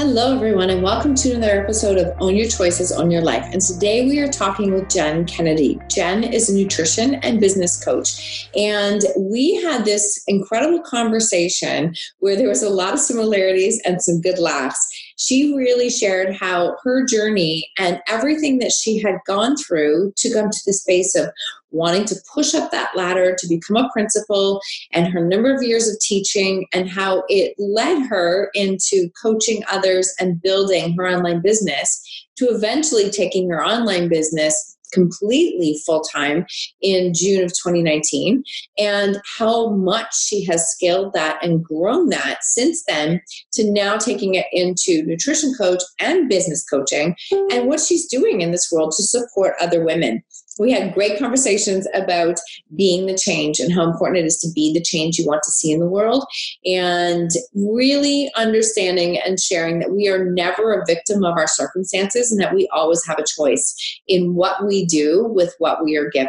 [0.00, 3.44] Hello, everyone, and welcome to another episode of Own Your Choices, Own Your Life.
[3.50, 5.76] And today we are talking with Jen Kennedy.
[5.88, 8.48] Jen is a nutrition and business coach.
[8.54, 14.20] And we had this incredible conversation where there was a lot of similarities and some
[14.20, 14.86] good laughs.
[15.16, 20.48] She really shared how her journey and everything that she had gone through to come
[20.48, 21.32] to the space of
[21.70, 24.60] wanting to push up that ladder to become a principal
[24.92, 30.12] and her number of years of teaching and how it led her into coaching others
[30.18, 32.02] and building her online business
[32.36, 36.46] to eventually taking her online business completely full time
[36.80, 38.42] in June of 2019,
[38.78, 43.20] and how much she has scaled that and grown that since then
[43.52, 47.14] to now taking it into nutrition coach and business coaching,
[47.52, 50.22] and what she's doing in this world to support other women
[50.58, 52.38] we had great conversations about
[52.76, 55.50] being the change and how important it is to be the change you want to
[55.50, 56.24] see in the world
[56.64, 62.40] and really understanding and sharing that we are never a victim of our circumstances and
[62.40, 63.74] that we always have a choice
[64.06, 66.28] in what we do with what we are given.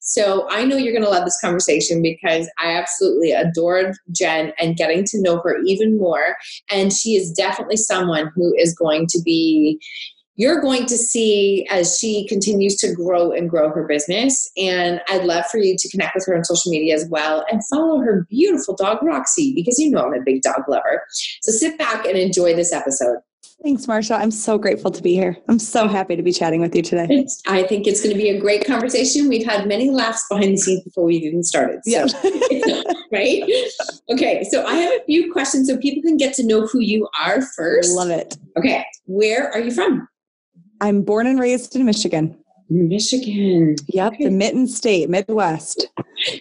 [0.00, 4.76] So i know you're going to love this conversation because i absolutely adored jen and
[4.76, 6.36] getting to know her even more
[6.70, 9.80] and she is definitely someone who is going to be
[10.36, 14.50] you're going to see as she continues to grow and grow her business.
[14.56, 17.62] And I'd love for you to connect with her on social media as well and
[17.66, 21.02] follow her beautiful dog, Roxy, because you know I'm a big dog lover.
[21.42, 23.18] So sit back and enjoy this episode.
[23.62, 24.18] Thanks, Marsha.
[24.18, 25.38] I'm so grateful to be here.
[25.48, 27.06] I'm so happy to be chatting with you today.
[27.08, 29.26] It's, I think it's going to be a great conversation.
[29.26, 31.80] We've had many laughs behind the scenes before we even started.
[31.84, 32.82] So, yeah.
[33.12, 33.42] right?
[34.12, 37.08] Okay, so I have a few questions so people can get to know who you
[37.18, 37.96] are first.
[37.96, 38.36] Love it.
[38.58, 40.06] Okay, where are you from?
[40.84, 42.36] I'm born and raised in Michigan.
[42.68, 43.76] Michigan.
[43.88, 45.88] Yep, the Mitten State, Midwest.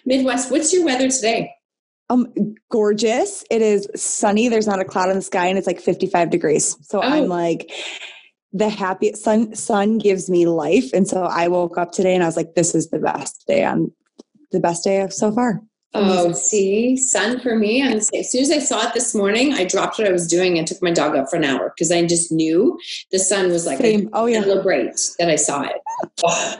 [0.05, 0.51] Midwest.
[0.51, 1.53] What's your weather today?
[2.09, 2.27] Um,
[2.69, 3.45] gorgeous.
[3.49, 4.49] It is sunny.
[4.49, 6.75] There's not a cloud in the sky, and it's like 55 degrees.
[6.81, 7.03] So oh.
[7.03, 7.71] I'm like,
[8.51, 9.55] the happy sun.
[9.55, 12.75] Sun gives me life, and so I woke up today and I was like, this
[12.75, 13.63] is the best day.
[13.63, 13.93] I'm
[14.51, 15.61] the best day of so far.
[15.95, 17.81] Oh, see, sun for me.
[17.81, 20.57] And as soon as I saw it this morning, I dropped what I was doing
[20.57, 22.79] and took my dog out for an hour because I just knew
[23.11, 24.09] the sun was like, Same.
[24.13, 25.75] oh yeah, celebrate that I saw it.
[26.23, 26.55] Oh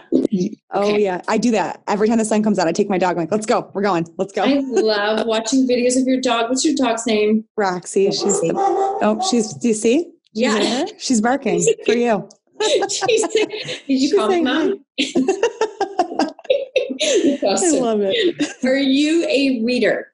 [0.75, 1.01] okay.
[1.03, 2.67] yeah, I do that every time the sun comes out.
[2.67, 3.11] I take my dog.
[3.11, 4.43] I'm like, let's go, we're going, let's go.
[4.43, 6.49] I love watching videos of your dog.
[6.49, 7.45] What's your dog's name?
[7.57, 8.05] Roxy.
[8.05, 8.11] Roxy.
[8.11, 9.53] She's oh, she's.
[9.53, 10.11] Do you see?
[10.33, 12.27] Yeah, she's barking for you.
[12.89, 13.51] she's, did
[13.87, 14.85] you she's call me mom?
[17.43, 18.53] I love it.
[18.63, 20.07] Are you a reader?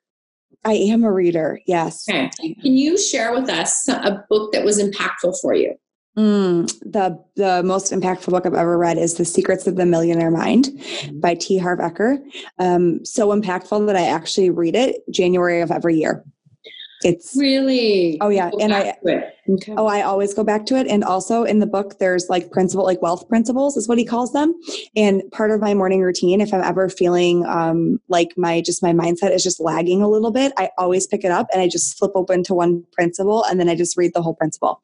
[0.66, 2.08] I am a reader, yes.
[2.10, 2.30] Okay.
[2.40, 5.76] Can you share with us a book that was impactful for you?
[6.18, 10.32] Mm, the the most impactful book I've ever read is The Secrets of the Millionaire
[10.32, 11.20] Mind mm-hmm.
[11.20, 11.58] by T.
[11.58, 12.18] Harv Eker.
[12.58, 16.26] Um, so impactful that I actually read it January of every year
[17.04, 18.18] it's really?
[18.22, 19.74] Oh yeah and i okay.
[19.78, 22.84] oh i always go back to it and also in the book there's like principle
[22.84, 24.54] like wealth principles is what he calls them
[24.96, 28.92] and part of my morning routine if i'm ever feeling um, like my just my
[28.92, 31.98] mindset is just lagging a little bit i always pick it up and i just
[31.98, 34.82] flip open to one principle and then i just read the whole principle.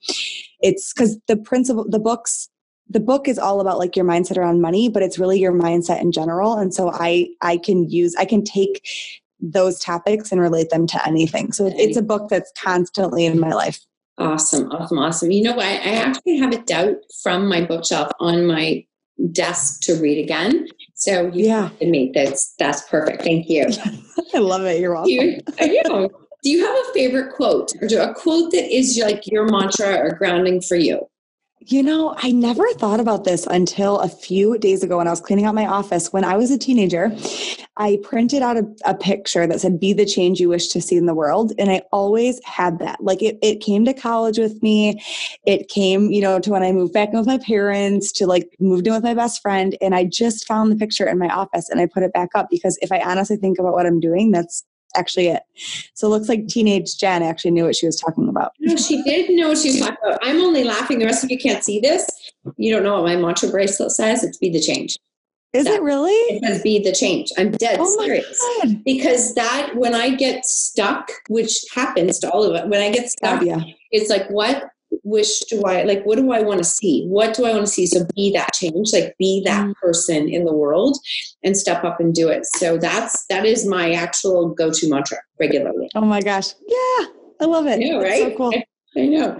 [0.61, 2.49] It's because the principle the books
[2.89, 6.01] the book is all about like your mindset around money but it's really your mindset
[6.01, 8.85] in general and so i i can use i can take
[9.39, 11.51] those topics and relate them to anything.
[11.51, 13.79] So it's a book that's constantly in my life.
[14.17, 15.31] Awesome, awesome, awesome.
[15.31, 15.65] You know what?
[15.65, 18.85] I actually have it out from my bookshelf on my
[19.31, 20.67] desk to read again.
[20.93, 23.23] So you yeah, me that's that's perfect.
[23.23, 23.67] Thank you.
[24.33, 24.79] I love it.
[24.79, 25.11] You're welcome.
[25.11, 25.41] You,
[25.85, 26.09] know,
[26.43, 30.15] do you have a favorite quote or a quote that is like your mantra or
[30.15, 31.05] grounding for you?
[31.59, 35.21] You know, I never thought about this until a few days ago when I was
[35.21, 36.13] cleaning out my office.
[36.13, 37.15] When I was a teenager,
[37.77, 40.95] I printed out a, a, picture that said, Be the change you wish to see
[40.95, 41.53] in the world.
[41.57, 43.03] And I always had that.
[43.03, 45.01] Like it, it came to college with me.
[45.45, 48.47] It came, you know, to when I moved back in with my parents, to like
[48.59, 49.77] moved in with my best friend.
[49.81, 52.47] And I just found the picture in my office and I put it back up
[52.51, 54.63] because if I honestly think about what I'm doing, that's
[54.95, 55.43] actually it.
[55.93, 58.53] So it looks like teenage Jen actually knew what she was talking about.
[58.59, 60.19] No, she did know what she was talking about.
[60.21, 60.99] I'm only laughing.
[60.99, 62.09] The rest of you can't see this.
[62.57, 64.23] You don't know what my mantra bracelet says.
[64.23, 64.97] It's be the change.
[65.53, 66.11] Is that, it really?
[66.11, 67.31] It says be the change.
[67.37, 68.37] I'm dead oh serious.
[68.83, 73.09] Because that when I get stuck, which happens to all of us, when I get
[73.09, 73.61] stuck, oh, yeah.
[73.91, 74.65] it's like what
[75.03, 77.05] wish do I like what do I want to see?
[77.07, 77.85] What do I want to see?
[77.85, 79.75] So be that change, like be that mm.
[79.75, 80.97] person in the world
[81.43, 82.45] and step up and do it.
[82.45, 85.89] So that's that is my actual go-to mantra regularly.
[85.95, 86.53] Oh my gosh.
[86.67, 87.07] Yeah.
[87.41, 87.73] I love it.
[87.73, 88.31] I know, right?
[88.31, 88.53] So cool.
[88.55, 88.63] I,
[88.97, 89.39] I know.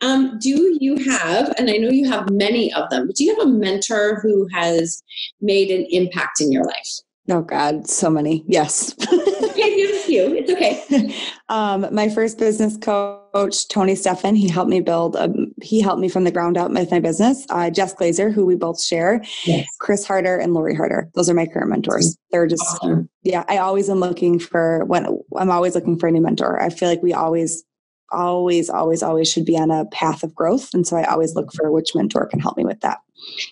[0.00, 3.36] Um, do you have, and I know you have many of them, but do you
[3.36, 5.02] have a mentor who has
[5.40, 7.00] made an impact in your life?
[7.28, 8.44] Oh God, so many.
[8.46, 8.94] Yes.
[9.02, 10.34] okay, you few.
[10.34, 11.14] It's okay.
[11.48, 15.16] um, my first business coach, Tony Steffen, he helped me build.
[15.16, 15.32] A,
[15.62, 17.44] he helped me from the ground up with my business.
[17.50, 19.68] Uh, Jess Glazer, who we both share, yes.
[19.80, 21.10] Chris Harder, and Lori Harder.
[21.14, 22.16] Those are my current mentors.
[22.30, 23.08] They're just awesome.
[23.22, 23.44] yeah.
[23.48, 25.06] I always am looking for when
[25.36, 26.60] I'm always looking for a new mentor.
[26.62, 27.64] I feel like we always
[28.12, 30.72] always, always, always should be on a path of growth.
[30.72, 32.98] And so I always look for which mentor can help me with that.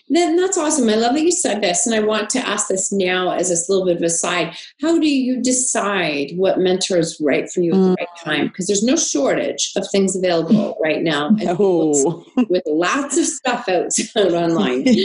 [0.09, 0.89] Then that's awesome.
[0.89, 1.85] I love that you said this.
[1.85, 4.55] And I want to ask this now as a little bit of a side.
[4.81, 7.95] How do you decide what mentor is right for you at the mm.
[7.97, 8.47] right time?
[8.47, 11.29] Because there's no shortage of things available right now.
[11.29, 12.25] No.
[12.49, 14.85] With lots of stuff out, out online.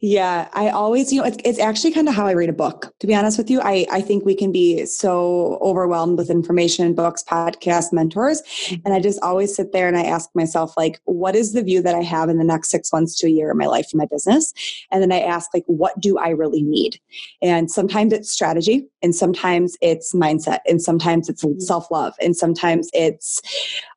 [0.00, 2.94] Yeah, I always, you know, it's, it's actually kind of how I read a book,
[3.00, 3.60] to be honest with you.
[3.60, 8.40] I, I think we can be so overwhelmed with information, books, podcasts, mentors.
[8.42, 8.82] Mm-hmm.
[8.84, 11.82] And I just always sit there and I ask myself, like, what is the view
[11.82, 13.98] that I have in the next six months to a year of my life and
[13.98, 14.52] my business?
[14.90, 17.00] And then I ask, like, what do I really need?
[17.42, 21.60] And sometimes it's strategy, and sometimes it's mindset, and sometimes it's mm-hmm.
[21.60, 23.40] self love, and sometimes it's,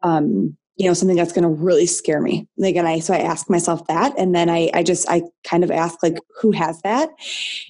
[0.04, 2.48] um, you know something that's going to really scare me.
[2.58, 5.64] Like and i so i ask myself that and then i i just i kind
[5.64, 7.10] of ask like who has that?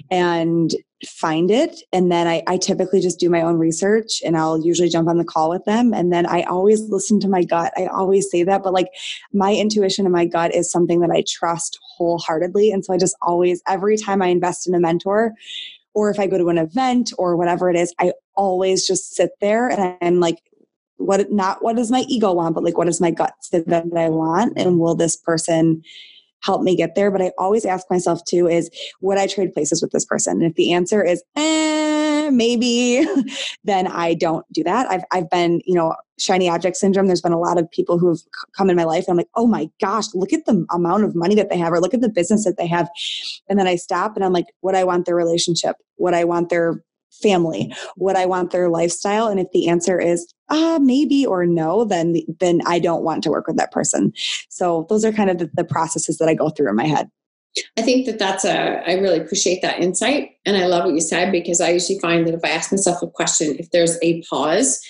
[0.10, 0.74] and
[1.08, 4.88] find it and then I, I typically just do my own research and i'll usually
[4.88, 7.74] jump on the call with them and then i always listen to my gut.
[7.76, 8.90] I always say that but like
[9.34, 13.16] my intuition and my gut is something that i trust wholeheartedly and so i just
[13.22, 15.34] always every time i invest in a mentor
[15.96, 19.32] or if i go to an event or whatever it is i always just sit
[19.42, 20.38] there and i'm like
[21.02, 23.86] what not what does my ego want but like what does my gut say that
[23.98, 24.54] i want?
[24.58, 25.84] And will this person
[26.42, 27.12] help me get there?
[27.12, 28.70] But i always ask myself too is
[29.02, 30.42] would i trade places with this person?
[30.42, 33.06] And if the answer is eh, maybe
[33.64, 34.90] then i don't do that.
[34.90, 37.08] I've, I've been you know shiny object syndrome.
[37.08, 38.20] There's been a lot of people who have
[38.56, 41.16] come in my life and i'm like oh my gosh look at the amount of
[41.16, 42.90] money that they have or look at the business that they have.
[43.50, 45.78] And then i stop and i'm like would i want their relationship?
[45.98, 46.84] Would i want their
[47.22, 49.28] family would i want their lifestyle?
[49.28, 53.30] And if the answer is uh, maybe or no then then i don't want to
[53.30, 54.14] work with that person.
[54.50, 57.10] So those are kind of the, the processes that i go through in my head
[57.78, 60.32] I think that that's a, I really appreciate that insight.
[60.46, 63.02] And I love what you said because I usually find that if I ask myself
[63.02, 64.82] a question, if there's a pause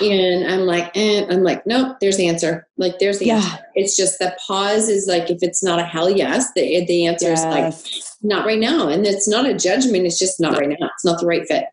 [0.00, 0.08] yeah.
[0.08, 2.68] and I'm like, eh, I'm like, nope, there's the answer.
[2.76, 3.36] Like, there's the yeah.
[3.36, 3.58] answer.
[3.74, 7.28] It's just that pause is like, if it's not a hell yes, the, the answer
[7.28, 7.40] yes.
[7.40, 8.88] is like, not right now.
[8.88, 10.06] And it's not a judgment.
[10.06, 10.90] It's just not right now.
[10.94, 11.64] It's not the right fit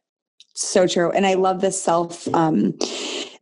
[0.57, 2.73] so true and i love the self um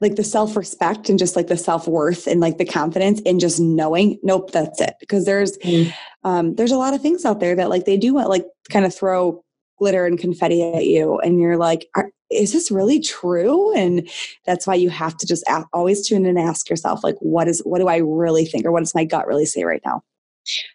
[0.02, 4.20] like the self-respect and just like the self-worth and like the confidence in just knowing
[4.24, 4.96] nope that's it.
[5.00, 5.94] Because there's mm.
[6.24, 8.86] um there's a lot of things out there that like they do want like kind
[8.86, 9.44] of throw
[9.78, 11.88] glitter and confetti at you and you're like
[12.32, 13.74] is this really true?
[13.76, 14.10] And
[14.46, 17.48] that's why you have to just ask, always tune in and ask yourself like what
[17.48, 20.02] is what do i really think or what does my gut really say right now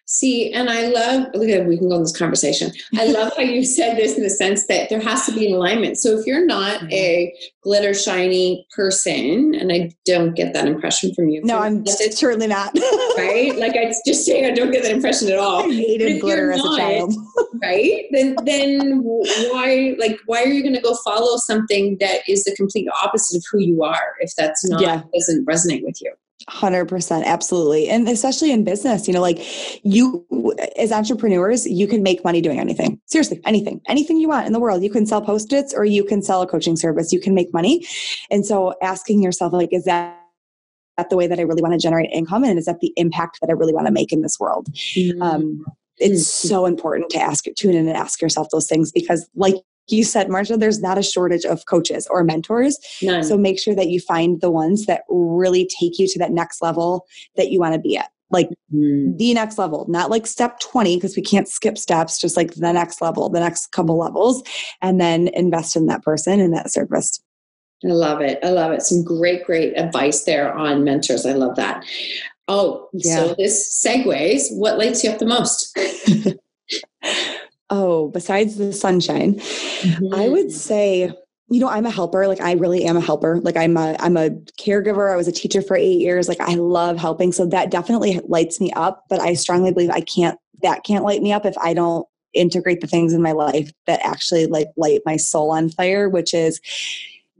[0.05, 2.71] See, and I love, look at we can go in this conversation.
[2.97, 5.53] I love how you said this in the sense that there has to be an
[5.53, 5.97] alignment.
[5.97, 6.91] So if you're not mm-hmm.
[6.91, 11.41] a glitter shiny person, and I don't get that impression from you.
[11.43, 12.73] No, I'm certainly not.
[13.17, 13.51] right?
[13.61, 15.69] Like I just saying I don't get that impression at all.
[15.69, 17.13] I hated glitter as not, a child.
[17.61, 18.05] right?
[18.11, 22.87] Then then why like why are you gonna go follow something that is the complete
[23.03, 25.03] opposite of who you are if that's not yeah.
[25.13, 26.11] doesn't resonate with you?
[26.49, 27.89] 100% absolutely.
[27.89, 29.39] And especially in business you know like
[29.83, 30.25] you
[30.77, 32.99] as entrepreneurs you can make money doing anything.
[33.05, 34.83] Seriously anything anything you want in the world.
[34.83, 37.11] You can sell post-its or you can sell a coaching service.
[37.11, 37.85] You can make money.
[38.29, 40.17] And so asking yourself like is that
[40.97, 42.43] that the way that i really want to generate income?
[42.43, 44.67] And is that the impact that i really want to make in this world?
[44.73, 45.21] Mm-hmm.
[45.21, 45.65] um,
[45.97, 46.47] it's mm-hmm.
[46.47, 49.55] so important to ask tune in and ask yourself those things because like
[49.91, 52.77] you said, Marsha, there's not a shortage of coaches or mentors.
[53.01, 53.23] None.
[53.23, 56.61] So make sure that you find the ones that really take you to that next
[56.61, 57.05] level
[57.35, 58.09] that you want to be at.
[58.29, 59.17] like mm.
[59.17, 62.73] the next level, not like step 20, because we can't skip steps, just like the
[62.73, 64.41] next level, the next couple levels,
[64.81, 67.21] and then invest in that person and that service.
[67.83, 68.39] I love it.
[68.43, 68.83] I love it.
[68.83, 71.25] Some great, great advice there on mentors.
[71.25, 71.83] I love that.
[72.47, 73.15] Oh, yeah.
[73.15, 74.45] so this segues.
[74.51, 75.77] What lights you up the most?
[77.71, 80.13] oh, besides the sunshine, mm-hmm.
[80.13, 80.49] I would mm-hmm.
[80.49, 81.11] say
[81.51, 84.15] you know i'm a helper like i really am a helper like i'm a i'm
[84.15, 87.69] a caregiver i was a teacher for eight years like i love helping so that
[87.69, 91.45] definitely lights me up but i strongly believe i can't that can't light me up
[91.45, 95.51] if i don't integrate the things in my life that actually like light my soul
[95.51, 96.61] on fire which is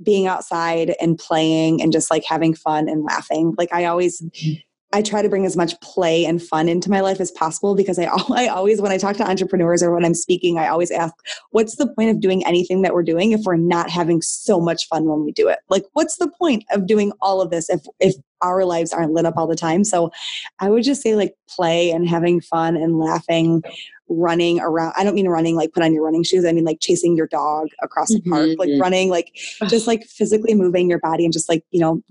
[0.03, 4.59] being outside and playing and just like having fun and laughing like i always mm-hmm.
[4.93, 7.97] I try to bring as much play and fun into my life as possible because
[7.97, 8.03] I,
[8.35, 11.13] I always, when I talk to entrepreneurs or when I'm speaking, I always ask,
[11.51, 14.87] what's the point of doing anything that we're doing if we're not having so much
[14.87, 15.59] fun when we do it?
[15.69, 19.25] Like, what's the point of doing all of this if, if our lives aren't lit
[19.25, 19.83] up all the time?
[19.83, 20.11] So
[20.59, 23.63] I would just say like play and having fun and laughing,
[24.09, 24.93] running around.
[24.97, 26.45] I don't mean running like put on your running shoes.
[26.45, 28.59] I mean like chasing your dog across the park, mm-hmm.
[28.59, 29.31] like running, like
[29.67, 32.03] just like physically moving your body and just like, you know,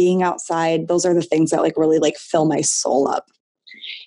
[0.00, 3.26] being outside those are the things that like really like fill my soul up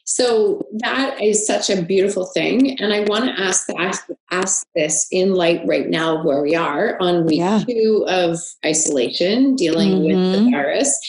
[0.06, 5.08] so that is such a beautiful thing and i want to ask ask, ask this
[5.12, 7.64] in light right now where we are on week yeah.
[7.70, 10.06] two of isolation dealing mm-hmm.
[10.08, 10.52] with the mm-hmm.
[10.52, 11.00] virus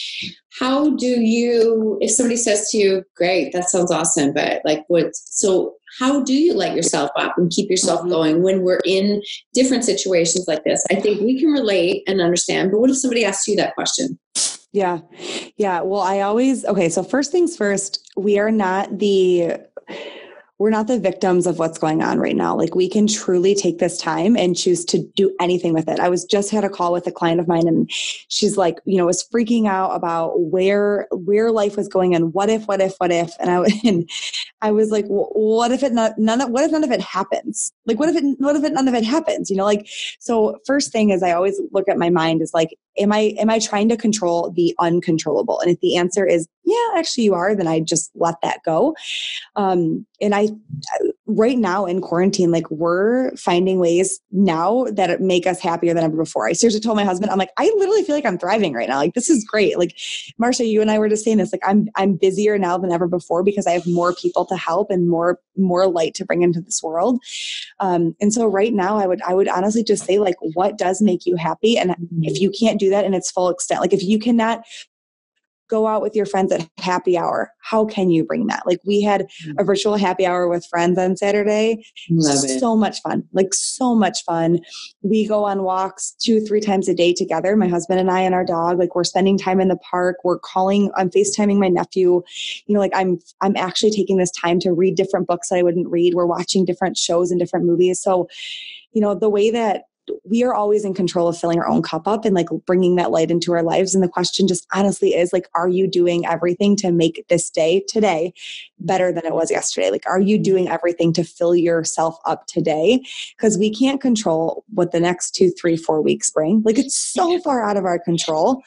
[0.59, 5.15] how do you if somebody says to you great that sounds awesome but like what
[5.15, 8.09] so how do you light yourself up and keep yourself mm-hmm.
[8.09, 9.19] going when we're in
[9.55, 13.25] different situations like this i think we can relate and understand but what if somebody
[13.25, 14.19] asks you that question
[14.75, 14.99] yeah.
[15.57, 15.81] Yeah.
[15.81, 16.89] Well, I always, okay.
[16.89, 19.57] So, first things first, we are not the,
[20.57, 22.55] we're not the victims of what's going on right now.
[22.55, 25.99] Like we can truly take this time and choose to do anything with it.
[25.99, 28.97] I was just had a call with a client of mine and she's like, you
[28.97, 32.95] know, was freaking out about where where life was going and what if, what if,
[32.99, 34.09] what if, and I and
[34.61, 37.01] I was like, well, what if it not none of what if none of it
[37.01, 37.73] happens?
[37.85, 39.49] Like what if it what if it none of it happens?
[39.49, 39.87] You know, like
[40.19, 43.49] so first thing is I always look at my mind is like, am I am
[43.49, 45.59] I trying to control the uncontrollable?
[45.59, 48.95] And if the answer is yeah, actually you are, then I just let that go.
[49.55, 50.49] Um, and I
[51.27, 56.17] right now in quarantine, like we're finding ways now that make us happier than ever
[56.17, 56.47] before.
[56.47, 58.97] I seriously told my husband, I'm like, I literally feel like I'm thriving right now.
[58.97, 59.79] Like this is great.
[59.79, 59.97] Like
[60.41, 61.51] Marsha, you and I were just saying this.
[61.51, 64.91] Like I'm I'm busier now than ever before because I have more people to help
[64.91, 67.19] and more more light to bring into this world.
[67.79, 71.01] Um, and so right now, I would I would honestly just say like, what does
[71.01, 71.77] make you happy?
[71.77, 74.63] And if you can't do that in its full extent, like if you cannot
[75.69, 77.51] go out with your friends at happy hour.
[77.61, 78.63] How can you bring that?
[78.65, 79.65] Like we had a mm.
[79.65, 81.85] virtual happy hour with friends on Saturday.
[82.09, 82.59] Love it.
[82.59, 83.23] So much fun.
[83.33, 84.59] Like so much fun.
[85.01, 88.35] We go on walks two, three times a day together, my husband and I and
[88.35, 88.77] our dog.
[88.77, 90.17] Like we're spending time in the park.
[90.23, 92.21] We're calling, I'm FaceTiming my nephew.
[92.67, 95.63] You know, like I'm I'm actually taking this time to read different books that I
[95.63, 96.13] wouldn't read.
[96.13, 98.01] We're watching different shows and different movies.
[98.01, 98.27] So,
[98.91, 99.83] you know, the way that
[100.23, 103.11] we are always in control of filling our own cup up and like bringing that
[103.11, 103.93] light into our lives.
[103.93, 107.83] And the question just honestly is like, are you doing everything to make this day
[107.87, 108.33] today
[108.79, 109.89] better than it was yesterday?
[109.89, 113.05] Like, are you doing everything to fill yourself up today?
[113.35, 116.61] Because we can't control what the next two, three, four weeks bring.
[116.63, 118.61] Like, it's so far out of our control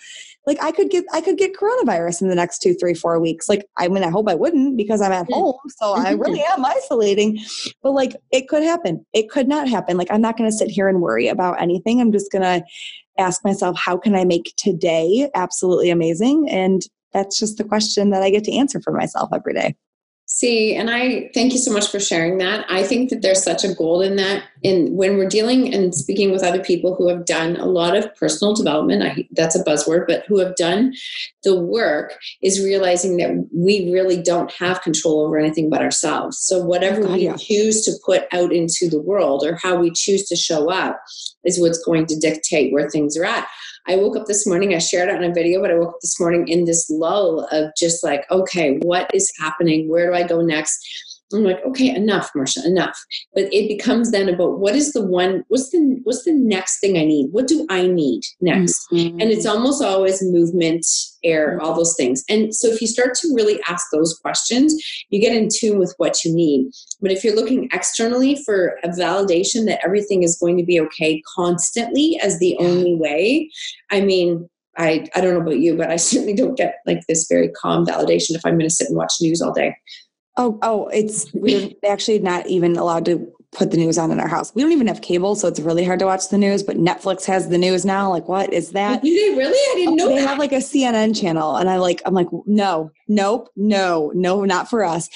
[0.49, 3.51] like I could get I could get coronavirus in the next two, three, four weeks.
[3.51, 6.65] Like I mean, I hope I wouldn't because I'm at home, so I really am
[6.65, 7.39] isolating.
[7.83, 9.05] But like it could happen.
[9.13, 9.99] It could not happen.
[9.99, 12.01] Like I'm not going to sit here and worry about anything.
[12.01, 12.65] I'm just going to
[13.19, 16.49] ask myself, how can I make today absolutely amazing?
[16.49, 16.81] And
[17.13, 19.77] that's just the question that I get to answer for myself every day.
[20.31, 22.67] See, and I thank you so much for sharing that.
[22.69, 24.45] I think that there's such a gold in that.
[24.63, 28.15] In when we're dealing and speaking with other people who have done a lot of
[28.15, 30.93] personal development, I, that's a buzzword, but who have done
[31.45, 36.39] the work, is realizing that we really don't have control over anything but ourselves.
[36.39, 37.37] So whatever we yeah.
[37.37, 41.01] choose to put out into the world or how we choose to show up
[41.45, 43.49] is what's going to dictate where things are at.
[43.89, 46.01] I woke up this morning, I shared it on a video, but I woke up
[46.03, 49.89] this morning in this lull of just like, okay, what is happening?
[49.89, 50.87] Where do I go next?
[51.33, 52.99] I'm like, okay, enough, Marsha, enough.
[53.35, 56.97] But it becomes then about what is the one, what's the what's the next thing
[56.97, 57.29] I need?
[57.33, 58.87] What do I need next?
[58.93, 59.21] Mm-hmm.
[59.21, 60.87] And it's almost always movement,
[61.23, 62.25] air, all those things.
[62.29, 64.75] And so if you start to really ask those questions,
[65.11, 66.71] you get in tune with what you need.
[67.01, 71.23] But if you're looking externally for a validation that everything is going to be okay
[71.37, 73.51] constantly as the only way,
[73.91, 77.27] I mean, I, I don't know about you, but I certainly don't get like this
[77.29, 79.77] very calm validation if I'm going to sit and watch news all day.
[80.39, 84.29] Oh, oh, it's we're actually not even allowed to put the news on in our
[84.29, 84.55] house.
[84.55, 86.63] We don't even have cable, so it's really hard to watch the news.
[86.63, 88.11] But Netflix has the news now.
[88.11, 89.03] Like, what is that?
[89.03, 89.59] Do they really?
[89.59, 90.09] I didn't know.
[90.09, 90.29] They that.
[90.29, 92.01] have like a CNN channel, and I like.
[92.07, 95.11] I'm like, no, nope, no, no, not for us.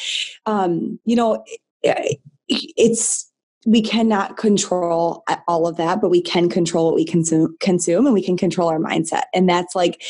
[0.44, 1.44] Um, you know,
[1.82, 3.32] it, it's
[3.64, 8.14] we cannot control all of that, but we can control what we consume, consume and
[8.14, 9.24] we can control our mindset.
[9.32, 10.02] And that's like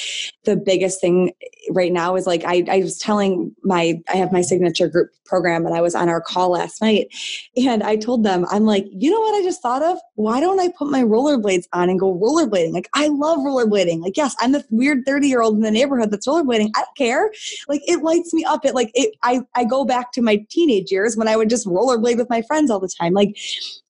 [0.44, 1.32] the biggest thing
[1.70, 5.64] right now is like, I, I was telling my, I have my signature group program
[5.64, 7.08] and I was on our call last night
[7.56, 9.98] and I told them, I'm like, you know what I just thought of?
[10.14, 12.72] Why don't I put my rollerblades on and go rollerblading?
[12.72, 14.00] Like, I love rollerblading.
[14.00, 16.70] Like, yes, I'm the weird 30 year old in the neighborhood that's rollerblading.
[16.76, 17.32] I don't care.
[17.68, 18.64] Like, it lights me up.
[18.64, 21.66] It like, it, I, I go back to my teenage years when I would just
[21.66, 23.14] rollerblade with my friends all the time.
[23.14, 23.36] Like,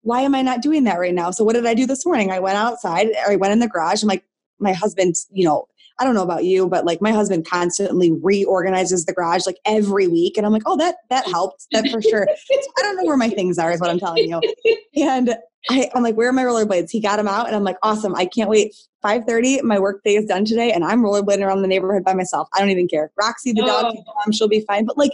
[0.02, 1.32] why am I not doing that right now?
[1.32, 2.32] So what did I do this morning?
[2.32, 4.02] I went outside or I went in the garage.
[4.02, 4.24] I'm like,
[4.60, 5.68] my husband, you know,
[6.00, 10.08] I don't know about you, but like my husband constantly reorganizes the garage like every
[10.08, 10.38] week.
[10.38, 11.68] And I'm like, oh, that that helped.
[11.72, 12.28] That for sure.
[12.28, 14.42] I don't know where my things are, is what I'm telling you.
[14.96, 15.36] And
[15.70, 16.90] I, I'm like, where are my rollerblades?
[16.90, 18.16] He got them out and I'm like, awesome.
[18.16, 18.76] I can't wait.
[19.04, 22.50] 5:30, my work day is done today, and I'm rollerblading around the neighborhood by myself.
[22.54, 23.12] I don't even care.
[23.18, 24.04] Roxy, the dog, oh.
[24.06, 24.86] mom, she'll be fine.
[24.86, 25.14] But like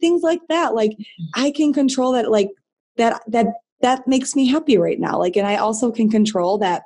[0.00, 1.24] things like that, like mm-hmm.
[1.34, 2.50] I can control that, like
[2.96, 3.48] that that
[3.80, 5.18] that makes me happy right now.
[5.18, 6.84] Like, and I also can control that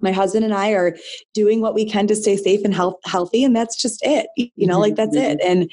[0.00, 0.96] my husband and I are
[1.34, 3.44] doing what we can to stay safe and health, healthy.
[3.44, 5.40] And that's just it, you know, like that's it.
[5.40, 5.50] Mm-hmm.
[5.50, 5.70] And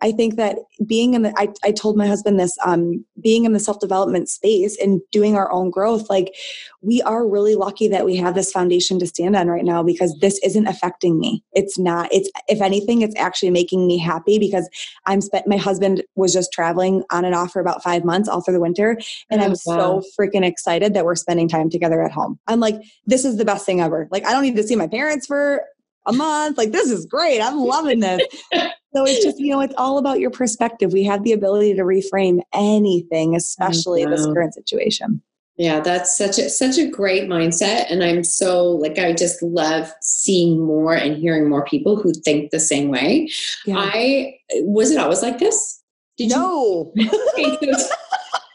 [0.00, 3.52] I think that being in the, I, I told my husband this, um, being in
[3.52, 6.34] the self development space and doing our own growth, like
[6.82, 10.16] we are really lucky that we have this foundation to stand on right now because
[10.20, 11.42] this isn't affecting me.
[11.52, 14.68] It's not, it's, if anything, it's actually making me happy because
[15.06, 18.40] I'm spent, my husband was just traveling on and off for about five months all
[18.40, 18.98] through the winter.
[19.30, 20.00] And oh, I'm wow.
[20.00, 22.38] so freaking excited that we're spending time together at home.
[22.46, 22.76] I'm like,
[23.06, 24.08] this is the best thing ever.
[24.10, 25.64] Like, I don't need to see my parents for
[26.06, 26.56] a month.
[26.56, 27.40] Like, this is great.
[27.40, 28.22] I'm loving this.
[28.94, 30.92] so it's just, you know, it's all about your perspective.
[30.92, 35.22] We have the ability to reframe anything, especially this current situation.
[35.58, 37.90] Yeah, that's such a such a great mindset.
[37.90, 42.52] And I'm so like I just love seeing more and hearing more people who think
[42.52, 43.28] the same way.
[43.66, 43.78] Yeah.
[43.78, 45.82] I was it always like this?
[46.16, 46.92] Did no.
[47.36, 47.76] You,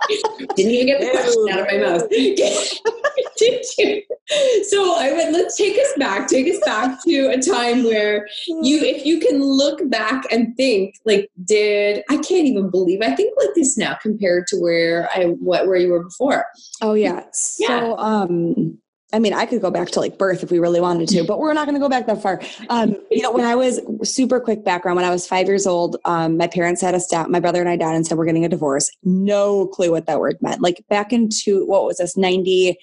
[0.56, 2.10] Didn't even get the question out of my mouth.
[3.38, 4.04] Did you?
[4.70, 8.80] So I would let's take us back, take us back to a time where you,
[8.82, 13.34] if you can look back and think, like, did I can't even believe I think
[13.38, 16.46] like this now compared to where I what where you were before.
[16.82, 17.26] Oh yeah.
[17.60, 17.68] yeah.
[17.68, 18.78] So um
[19.13, 21.39] I mean, I could go back to like birth if we really wanted to, but
[21.39, 22.41] we're not going to go back that far.
[22.69, 25.97] Um, you know, when I was super quick background, when I was five years old,
[26.06, 28.43] um, my parents had a step, my brother and I died and said, we're getting
[28.43, 28.89] a divorce.
[29.04, 30.62] No clue what that word meant.
[30.62, 32.76] Like back into, what was this, 90,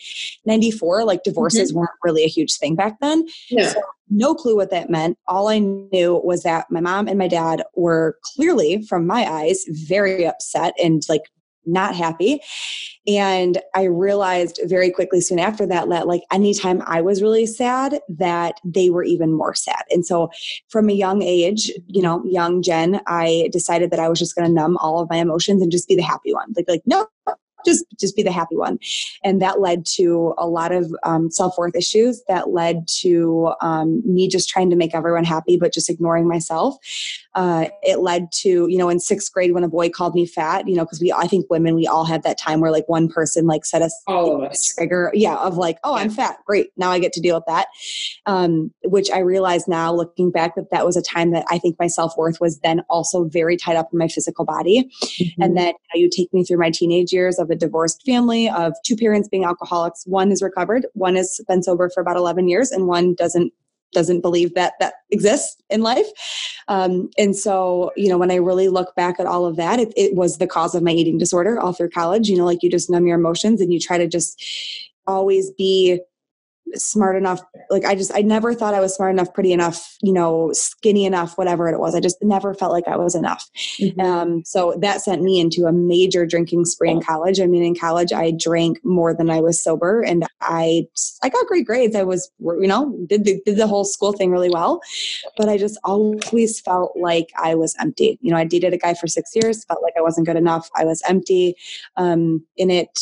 [0.45, 1.81] 94, like divorces mm-hmm.
[1.81, 3.27] weren't really a huge thing back then.
[3.49, 3.71] Yeah.
[3.71, 5.19] So no clue what that meant.
[5.27, 9.65] All I knew was that my mom and my dad were clearly, from my eyes,
[9.69, 11.23] very upset and like
[11.67, 12.41] not happy.
[13.07, 18.01] And I realized very quickly soon after that that like anytime I was really sad,
[18.09, 19.83] that they were even more sad.
[19.91, 20.31] And so
[20.69, 24.49] from a young age, you know, young Jen, I decided that I was just gonna
[24.49, 26.53] numb all of my emotions and just be the happy one.
[26.57, 27.07] Like like, no,
[27.65, 28.79] just just be the happy one.
[29.25, 34.29] And that led to a lot of um, self-worth issues that led to um, me
[34.29, 36.77] just trying to make everyone happy but just ignoring myself.
[37.35, 40.67] Uh, it led to you know in sixth grade when a boy called me fat
[40.67, 43.09] you know because we i think women we all have that time where like one
[43.09, 46.03] person like set us all a trigger yeah of like oh yeah.
[46.03, 46.39] i'm fat.
[46.45, 46.73] Great.
[46.77, 47.69] Now i get to deal with that.
[48.27, 51.77] Um, which i realize now looking back that that was a time that i think
[51.79, 54.91] my self-worth was then also very tied up in my physical body.
[55.21, 55.43] Mm-hmm.
[55.43, 58.49] and then you, know, you take me through my teenage years of a divorced family
[58.49, 62.49] of two parents being alcoholics one is recovered one has been sober for about 11
[62.49, 63.53] years and one doesn't
[63.93, 66.07] doesn't believe that that exists in life.
[66.69, 69.93] Um, and so, you know, when I really look back at all of that, it,
[69.97, 72.29] it was the cause of my eating disorder all through college.
[72.29, 74.41] You know, like you just numb your emotions and you try to just
[75.07, 76.01] always be
[76.75, 80.13] smart enough like i just i never thought i was smart enough pretty enough you
[80.13, 81.95] know skinny enough whatever it was.
[81.95, 83.49] I just never felt like i was enough.
[83.81, 84.01] Mm-hmm.
[84.01, 87.41] um, so that sent me into a major drinking spree in college.
[87.41, 90.87] I mean in college i drank more than i was sober and i
[91.23, 91.97] i got great grades.
[91.97, 94.81] I was you know did the, did the whole school thing really well
[95.37, 98.19] but i just always felt like i was empty.
[98.23, 100.71] You know i dated a guy for six years felt like i wasn't good enough.
[100.77, 101.55] I was empty.
[101.97, 102.99] Um, in it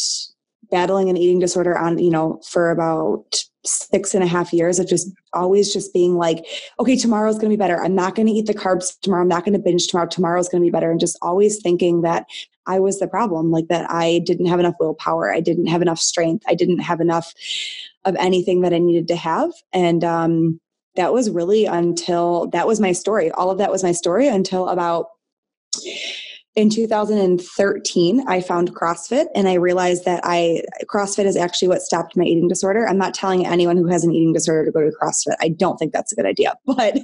[0.70, 4.88] battling an eating disorder on you know for about six and a half years of
[4.88, 6.44] just always just being like
[6.80, 7.82] okay tomorrow's going to be better.
[7.82, 9.22] I'm not going to eat the carbs tomorrow.
[9.22, 10.08] I'm not going to binge tomorrow.
[10.08, 10.90] Tomorrow's going to be better.
[10.90, 12.26] And just always thinking that
[12.66, 15.32] i was the problem like that i didn't have enough willpower.
[15.32, 16.44] I didn't have enough strength.
[16.48, 17.32] I didn't have enough
[18.04, 19.50] of anything that i needed to have.
[19.72, 20.60] And um
[20.96, 23.30] that was really until that was my story.
[23.30, 25.06] All of that was my story until about
[26.58, 32.16] in 2013 i found crossfit and i realized that i crossfit is actually what stopped
[32.16, 32.88] my eating disorder.
[32.88, 35.36] I'm not telling anyone who has an eating disorder to go to crossfit.
[35.40, 36.94] I don't think that's a good idea but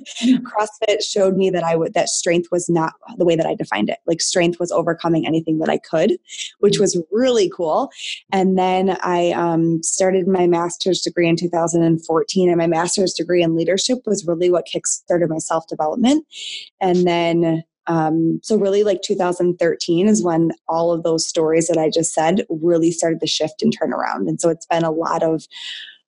[0.43, 3.91] crossfit showed me that i would that strength was not the way that i defined
[3.91, 3.99] it.
[4.07, 6.17] Like strength was overcoming anything that i could
[6.59, 7.91] which was really cool.
[8.33, 13.55] And then i um, started my master's degree in 2014 and my master's degree in
[13.55, 16.27] leadership was really what kickstarted my self-development.
[16.81, 21.91] And then um, so really like 2013 is when all of those stories that i
[21.91, 24.29] just said really started to shift and turn around.
[24.29, 25.45] And so it's been a lot of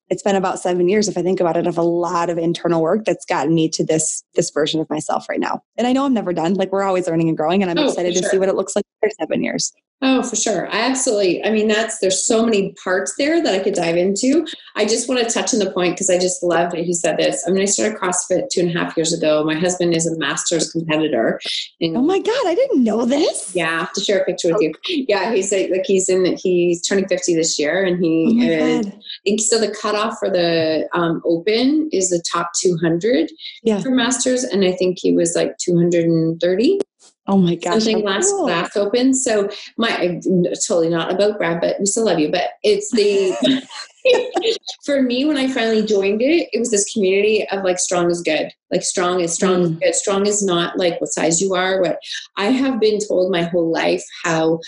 [0.08, 2.80] it's been about seven years if i think about it of a lot of internal
[2.80, 5.62] work that's gotten me to this this version of myself right now.
[5.76, 6.54] And i know i'm never done.
[6.54, 8.22] Like we're always learning and growing and i'm oh, excited sure.
[8.22, 10.68] to see what it looks like for seven years Oh, for sure.
[10.68, 11.42] I absolutely.
[11.42, 14.46] I mean, that's there's so many parts there that I could dive into.
[14.74, 17.16] I just want to touch on the point because I just love that he said
[17.16, 17.42] this.
[17.46, 19.42] I mean, I started CrossFit two and a half years ago.
[19.42, 21.40] My husband is a masters competitor.
[21.80, 23.56] And, oh my God, I didn't know this.
[23.56, 24.74] Yeah, I have to share a picture with you.
[25.08, 28.92] Yeah, he's like, like he's in he's turning 50 this year and he oh
[29.24, 33.30] is so the cutoff for the um, open is the top 200
[33.62, 33.80] yeah.
[33.80, 34.44] for masters.
[34.44, 36.80] And I think he was like 230.
[37.28, 37.82] Oh my gosh.
[37.82, 38.46] Something last cool.
[38.46, 39.12] last open.
[39.14, 40.20] So my
[40.66, 42.30] totally not about Brad, but we still love you.
[42.30, 43.36] But it's the
[44.84, 48.22] for me when I finally joined it, it was this community of like strong is
[48.22, 48.50] good.
[48.70, 49.64] Like strong is strong mm.
[49.64, 49.94] is good.
[49.94, 51.80] Strong is not like what size you are.
[51.80, 51.98] What
[52.36, 54.58] I have been told my whole life how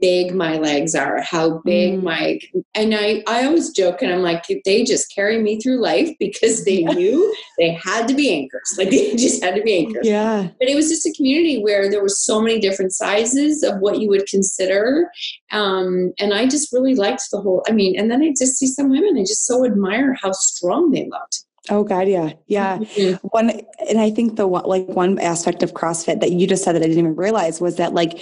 [0.00, 2.02] big my legs are, how big mm.
[2.04, 2.38] my
[2.74, 6.64] and I I always joke and I'm like they just carry me through life because
[6.64, 8.74] they knew they had to be anchors.
[8.78, 10.06] Like they just had to be anchors.
[10.06, 10.48] Yeah.
[10.60, 13.98] But it was just a community where there were so many different sizes of what
[13.98, 15.10] you would consider.
[15.50, 18.68] Um, and I just really liked the whole I mean, and then I just see
[18.68, 21.44] some women, I just so admire how strong they looked.
[21.70, 22.78] Oh God, yeah, yeah.
[22.78, 23.26] Mm-hmm.
[23.28, 23.50] One,
[23.88, 26.82] and I think the one, like one aspect of CrossFit that you just said that
[26.82, 28.18] I didn't even realize was that like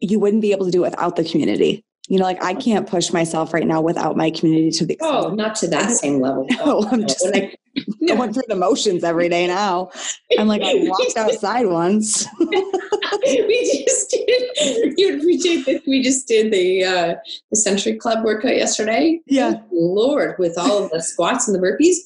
[0.00, 1.84] you wouldn't be able to do it without the community.
[2.08, 5.34] You know, like I can't push myself right now without my community to the oh,
[5.34, 6.46] not to that same level.
[6.64, 7.58] No, I'm just like,
[8.06, 9.90] going through the motions every day now.
[10.38, 12.26] I'm like, I walked outside once.
[12.40, 14.94] we just did.
[14.98, 15.82] You appreciate.
[15.86, 17.14] We just did the uh,
[17.50, 19.20] the Century Club workout yesterday.
[19.26, 21.96] Yeah, Lord, with all of the squats and the burpees,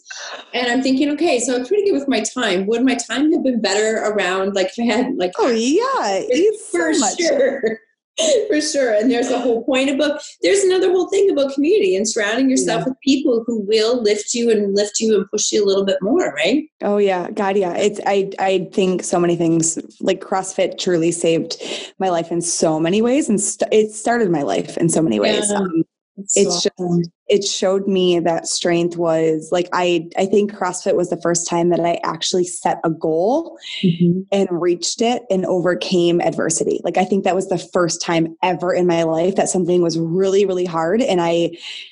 [0.54, 2.66] and I'm thinking, okay, so I'm pretty good with my time.
[2.66, 5.32] Would my time have been better around like if I had like?
[5.38, 6.22] Oh yeah,
[6.70, 7.80] for so sure.
[8.48, 8.94] for sure.
[8.94, 12.80] And there's a whole point about there's another whole thing about community and surrounding yourself
[12.80, 12.88] yeah.
[12.88, 15.98] with people who will lift you and lift you and push you a little bit
[16.00, 16.64] more, right?
[16.82, 17.74] Oh yeah, God, yeah.
[17.74, 21.62] It's I I think so many things like CrossFit truly saved
[21.98, 25.20] my life in so many ways, and st- it started my life in so many
[25.20, 25.50] ways.
[25.50, 25.58] Yeah.
[25.58, 25.84] Um,
[26.16, 27.02] it's, it's so awesome.
[27.28, 31.70] It showed me that strength was like I I think CrossFit was the first time
[31.70, 34.20] that I actually set a goal mm-hmm.
[34.30, 36.80] and reached it and overcame adversity.
[36.84, 39.98] Like I think that was the first time ever in my life that something was
[39.98, 41.50] really really hard and I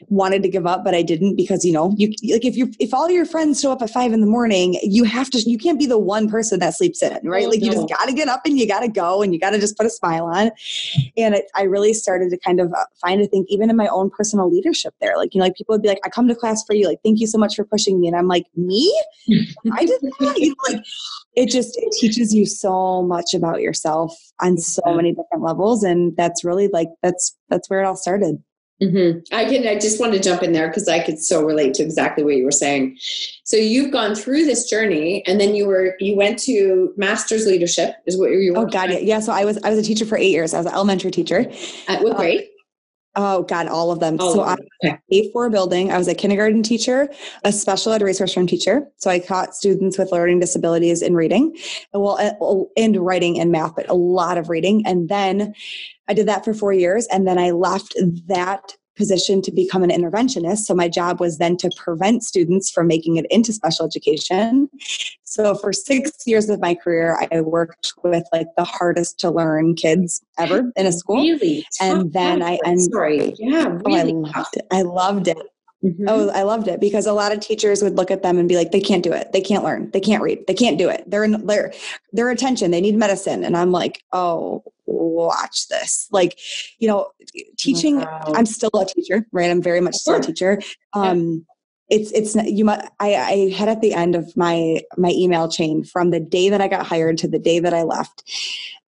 [0.09, 2.94] wanted to give up but I didn't because you know you like if you if
[2.94, 5.79] all your friends show up at five in the morning you have to you can't
[5.79, 7.66] be the one person that sleeps in right oh, like no.
[7.66, 9.59] you just got to get up and you got to go and you got to
[9.59, 10.53] just put a smile on
[11.16, 13.88] and it, I really started to kind of uh, find I think even in my
[13.88, 16.34] own personal leadership there like, you know, like people would be like, I come to
[16.34, 16.87] class for you.
[16.87, 18.08] Like, thank you so much for pushing me.
[18.08, 18.92] And I'm like, me?
[19.72, 20.38] I did that.
[20.38, 20.84] You know, like,
[21.34, 25.82] it just it teaches you so much about yourself on so many different levels.
[25.82, 28.42] And that's really like, that's, that's where it all started.
[28.82, 29.20] Mm-hmm.
[29.32, 29.66] I can.
[29.68, 32.34] I just want to jump in there because I could so relate to exactly what
[32.34, 32.98] you were saying.
[33.44, 37.94] So you've gone through this journey, and then you were you went to master's leadership.
[38.06, 38.58] Is what you were.
[38.58, 39.20] Oh God, yeah, yeah.
[39.20, 40.54] So I was I was a teacher for eight years.
[40.54, 41.46] I was an elementary teacher.
[41.87, 42.40] At what grade?
[42.40, 42.44] Uh,
[43.16, 44.16] Oh God, all of them.
[44.18, 44.66] All so of them.
[44.85, 44.99] Okay.
[45.11, 45.90] a four building.
[45.90, 47.09] I was a kindergarten teacher,
[47.44, 48.87] a special ed resource room teacher.
[48.97, 51.57] So I taught students with learning disabilities in reading,
[51.92, 54.87] well, eh, oh, and writing and math, but a lot of reading.
[54.87, 55.55] And then
[56.09, 57.94] I did that for four years, and then I left
[58.27, 60.59] that position to become an interventionist.
[60.59, 64.68] So my job was then to prevent students from making it into special education.
[65.24, 69.74] So for six years of my career, I worked with like the hardest to learn
[69.74, 71.16] kids ever in a school.
[71.16, 71.66] Really?
[71.80, 73.35] And then I and sorry.
[73.38, 74.66] Yeah, really oh, I loved it.
[74.70, 75.38] I loved it.
[75.85, 76.07] Mm-hmm.
[76.09, 78.57] Oh, I loved it because a lot of teachers would look at them and be
[78.57, 79.33] like, they can't do it.
[79.33, 79.90] They can't learn.
[79.90, 80.47] They can't read.
[80.47, 81.05] They can't do it.
[81.07, 81.75] They're in their
[82.12, 82.70] their attention.
[82.70, 83.44] They need medicine.
[83.44, 86.09] And I'm like, oh, watch this.
[86.11, 86.38] Like,
[86.79, 87.11] you know,
[87.59, 88.01] teaching.
[88.01, 88.33] Wow.
[88.35, 89.51] I'm still a teacher, right?
[89.51, 90.62] I'm very much still a teacher.
[90.94, 91.44] Um,
[91.90, 91.99] yeah.
[91.99, 92.68] It's it's you.
[92.70, 96.62] I I had at the end of my my email chain from the day that
[96.62, 98.25] I got hired to the day that I left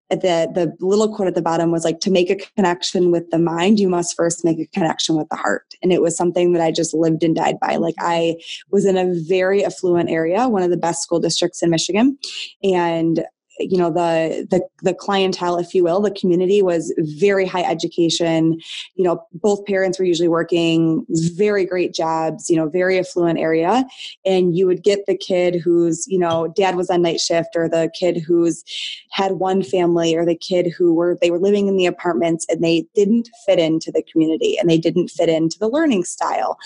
[0.09, 3.39] the the little quote at the bottom was like to make a connection with the
[3.39, 5.73] mind you must first make a connection with the heart.
[5.81, 7.77] And it was something that i just lived and died by.
[7.77, 8.35] Like i
[8.71, 12.17] was in a very affluent area one of the best school districts in michigan.
[12.63, 13.25] And
[13.59, 18.59] you know the the the clientele if you will the community was very high education.
[18.95, 23.85] You know both parents were usually working very great jobs you know very affluent area.
[24.25, 27.69] And you would get the kid who's you know dad was on night shift or
[27.69, 28.63] the kid who's
[29.11, 32.63] had one family or the kid who were they were living in the apartments and
[32.63, 36.57] they didn't fit into the community and they didn't fit into the learning style.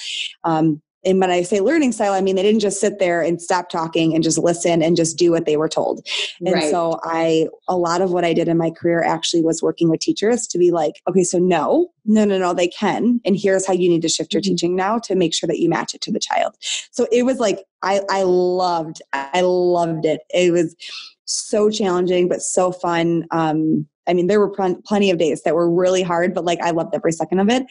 [0.44, 3.42] Um, and when I say learning style, I mean they didn't just sit there and
[3.42, 6.06] stop talking and just listen and just do what they were told.
[6.46, 6.72] And right.
[6.72, 10.00] so I a lot of what I did in my career actually was working with
[10.00, 13.22] teachers to be like, okay, so no, no, no, no, they can.
[13.26, 14.52] And here's how you need to shift your mm-hmm.
[14.52, 16.56] teaching now to make sure that you match it to the child.
[16.92, 20.22] So it was like I I loved, I loved it.
[20.34, 20.76] It was
[21.26, 23.26] so challenging but so fun.
[23.32, 26.60] Um I mean, there were pl- plenty of days that were really hard, but like
[26.62, 27.64] I loved every second of it.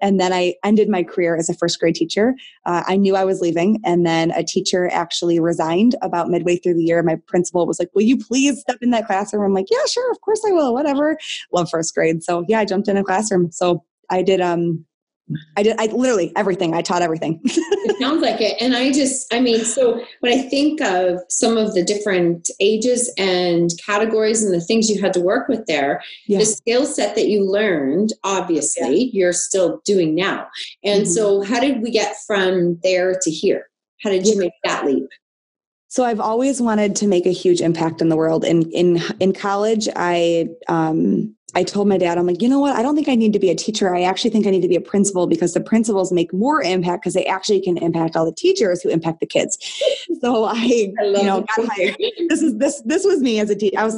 [0.00, 2.34] And then I ended my career as a first grade teacher.
[2.66, 6.74] Uh, I knew I was leaving, and then a teacher actually resigned about midway through
[6.74, 7.02] the year.
[7.02, 9.44] My principal was like, Will you please step in that classroom?
[9.44, 11.18] I'm like, Yeah, sure, of course I will, whatever.
[11.52, 12.22] Love first grade.
[12.22, 13.50] So yeah, I jumped in a classroom.
[13.50, 14.84] So I did um
[15.56, 16.74] I did I literally everything.
[16.74, 17.40] I taught everything.
[17.44, 18.60] it sounds like it.
[18.60, 23.12] And I just I mean, so when I think of some of the different ages
[23.18, 26.38] and categories and the things you had to work with there, yeah.
[26.38, 29.10] the skill set that you learned, obviously, yeah.
[29.12, 30.46] you're still doing now.
[30.84, 31.12] And mm-hmm.
[31.12, 33.68] so how did we get from there to here?
[34.02, 35.08] How did you make that leap?
[35.88, 38.44] So I've always wanted to make a huge impact in the world.
[38.44, 42.76] In in in college, I um, I told my dad, I'm like, you know what?
[42.76, 43.94] I don't think I need to be a teacher.
[43.94, 47.02] I actually think I need to be a principal because the principals make more impact
[47.02, 49.58] because they actually can impact all the teachers who impact the kids.
[50.20, 50.54] So I,
[51.00, 51.96] I you know, got hired.
[52.28, 53.78] This is this this was me as a teacher.
[53.78, 53.94] I was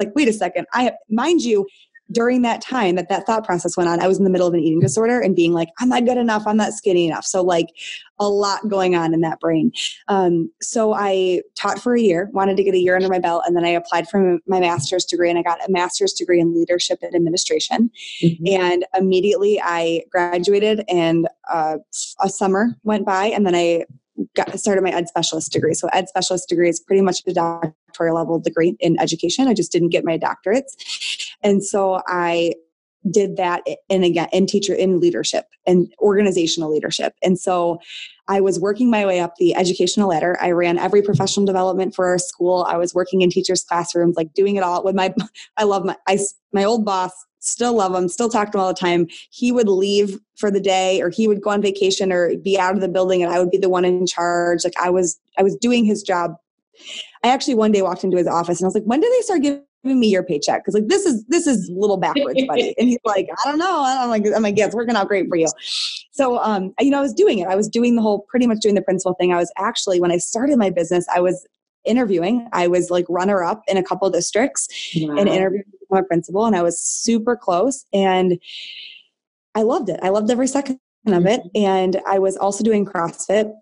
[0.00, 0.66] like, wait a second.
[0.72, 1.64] I mind you,
[2.12, 4.54] during that time that that thought process went on, I was in the middle of
[4.54, 6.44] an eating disorder and being like, I'm not good enough.
[6.46, 7.24] I'm not skinny enough.
[7.24, 7.68] So like
[8.18, 9.72] a lot going on in that brain.
[10.08, 13.44] Um, so I taught for a year, wanted to get a year under my belt,
[13.46, 16.54] and then I applied for my master's degree and I got a master's degree in
[16.54, 17.90] leadership and administration.
[18.22, 18.46] Mm-hmm.
[18.46, 21.78] And immediately I graduated and uh,
[22.20, 23.84] a summer went by and then I
[24.34, 25.74] got started my ed specialist degree.
[25.74, 29.48] So ed specialist degree is pretty much a doctoral level degree in education.
[29.48, 31.29] I just didn't get my doctorates.
[31.42, 32.54] And so I
[33.10, 37.14] did that in again in teacher in leadership and organizational leadership.
[37.22, 37.78] And so
[38.28, 40.36] I was working my way up the educational ladder.
[40.40, 42.66] I ran every professional development for our school.
[42.68, 45.14] I was working in teachers' classrooms, like doing it all with my
[45.56, 46.18] I love my I
[46.52, 49.06] my old boss still love him, still talk to him all the time.
[49.30, 52.74] He would leave for the day or he would go on vacation or be out
[52.74, 54.62] of the building and I would be the one in charge.
[54.62, 56.34] Like I was I was doing his job.
[57.24, 59.22] I actually one day walked into his office and I was like, when did they
[59.22, 60.62] start giving me your paycheck?
[60.62, 62.74] Because like this is this is a little backwards, buddy.
[62.78, 63.80] and he's like, I don't know.
[63.80, 65.48] I don't like I'm like, yeah, it's working out great for you.
[66.10, 67.48] So um, you know, I was doing it.
[67.48, 69.32] I was doing the whole pretty much doing the principal thing.
[69.32, 71.46] I was actually when I started my business, I was
[71.84, 72.48] interviewing.
[72.52, 75.16] I was like runner up in a couple districts wow.
[75.16, 77.86] and interviewing my principal, and I was super close.
[77.92, 78.38] And
[79.54, 80.00] I loved it.
[80.02, 81.40] I loved every second of it.
[81.40, 81.64] Mm-hmm.
[81.64, 83.52] And I was also doing CrossFit.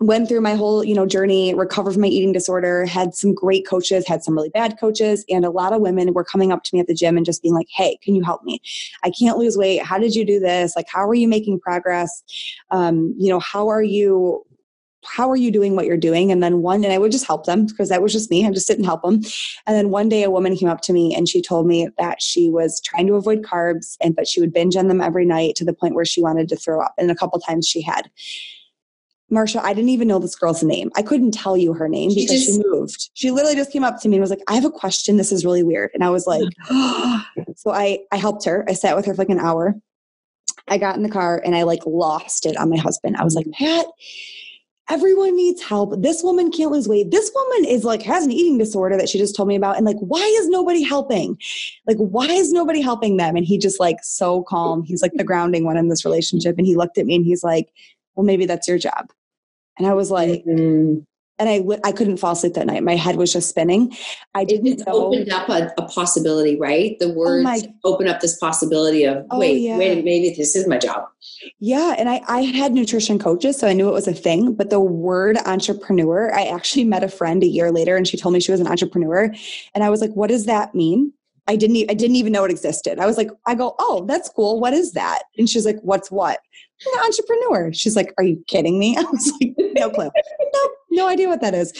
[0.00, 3.66] Went through my whole, you know, journey, recovered from my eating disorder, had some great
[3.66, 6.74] coaches, had some really bad coaches, and a lot of women were coming up to
[6.74, 8.60] me at the gym and just being like, "Hey, can you help me?
[9.02, 9.82] I can't lose weight.
[9.82, 10.76] How did you do this?
[10.76, 12.22] Like, how are you making progress?
[12.70, 14.44] Um, you know, how are you
[15.04, 16.30] how are you doing what you're doing?
[16.30, 18.46] And then one, and I would just help them because that was just me.
[18.46, 19.14] I just sit and help them.
[19.66, 22.20] And then one day a woman came up to me and she told me that
[22.20, 25.56] she was trying to avoid carbs and but she would binge on them every night
[25.56, 26.94] to the point where she wanted to throw up.
[26.98, 28.10] And a couple times she had.
[29.32, 30.90] Marsha, I didn't even know this girl's name.
[30.96, 33.10] I couldn't tell you her name she because just, she moved.
[33.14, 35.18] She literally just came up to me and was like, I have a question.
[35.18, 35.90] This is really weird.
[35.92, 36.44] And I was like,
[37.56, 38.64] so I, I helped her.
[38.68, 39.74] I sat with her for like an hour.
[40.68, 43.16] I got in the car and I like lost it on my husband.
[43.16, 43.86] I was like, Pat,
[44.88, 46.00] everyone needs help.
[46.00, 47.10] This woman can't lose weight.
[47.10, 49.76] This woman is like has an eating disorder that she just told me about.
[49.76, 51.38] And like, why is nobody helping?
[51.86, 53.36] Like, why is nobody helping them?
[53.36, 54.82] And he just like so calm.
[54.82, 56.56] He's like the grounding one in this relationship.
[56.56, 57.68] And he looked at me and he's like,
[58.14, 59.10] well, maybe that's your job.
[59.78, 61.00] And I was like, mm-hmm
[61.38, 62.82] and I w- I couldn't fall asleep that night.
[62.82, 63.96] My head was just spinning.
[64.34, 65.06] I didn't it know.
[65.06, 66.98] opened up a, a, possibility, right?
[66.98, 67.48] The words
[67.84, 69.78] oh open up this possibility of oh, wait, yeah.
[69.78, 71.04] wait, maybe this is my job.
[71.60, 74.54] Yeah, and I I had nutrition coaches, so I knew it was a thing.
[74.54, 78.34] But the word entrepreneur, I actually met a friend a year later, and she told
[78.34, 79.32] me she was an entrepreneur,
[79.74, 81.12] and I was like, what does that mean?
[81.46, 82.98] I didn't I didn't even know it existed.
[82.98, 84.60] I was like, I go, oh, that's cool.
[84.60, 85.22] What is that?
[85.38, 86.40] And she's like, what's what?
[86.86, 87.72] An entrepreneur.
[87.72, 88.96] She's like, are you kidding me?
[88.98, 90.10] I was like, no clue.
[90.54, 91.72] nope, no idea what that is.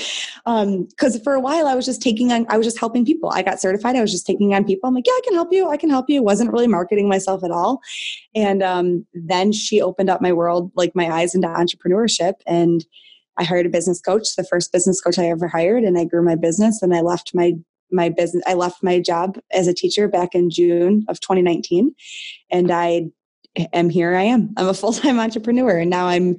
[0.45, 3.31] Because um, for a while I was just taking on, I was just helping people.
[3.31, 3.97] I got certified.
[3.97, 4.89] I was just taking on people.
[4.89, 5.69] I'm like, yeah, I can help you.
[5.69, 6.23] I can help you.
[6.23, 7.81] Wasn't really marketing myself at all.
[8.35, 12.35] And um, then she opened up my world, like my eyes into entrepreneurship.
[12.47, 12.85] And
[13.37, 16.23] I hired a business coach, the first business coach I ever hired, and I grew
[16.23, 16.83] my business.
[16.83, 17.55] And I left my
[17.91, 18.43] my business.
[18.47, 21.95] I left my job as a teacher back in June of 2019,
[22.51, 23.07] and I
[23.73, 24.15] am here.
[24.15, 24.55] I am.
[24.57, 26.37] I'm a full time entrepreneur, and now I'm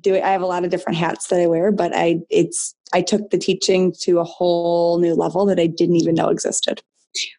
[0.00, 0.22] doing.
[0.22, 3.30] I have a lot of different hats that I wear, but I it's I took
[3.30, 6.82] the teaching to a whole new level that I didn't even know existed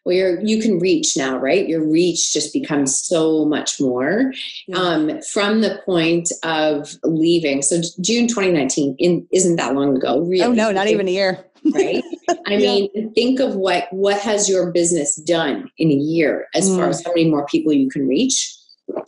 [0.04, 4.32] well you're you can reach now right your reach just becomes so much more
[4.74, 10.42] um, from the point of leaving so june 2019 in, isn't that long ago really
[10.42, 12.02] oh no not even a year right
[12.46, 13.06] i mean yeah.
[13.14, 16.76] think of what what has your business done in a year as mm.
[16.76, 18.54] far as how many more people you can reach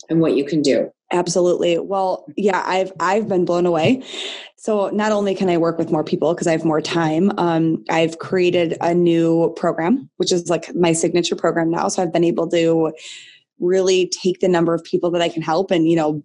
[0.09, 0.89] and what you can do.
[1.11, 1.77] Absolutely.
[1.79, 4.03] Well yeah i've i've been blown away.
[4.57, 7.83] So not only can I work with more people because I have more time, um,
[7.89, 11.89] I've created a new program, which is like my signature program now.
[11.89, 12.93] So I've been able to
[13.59, 16.23] really take the number of people that I can help and, you know,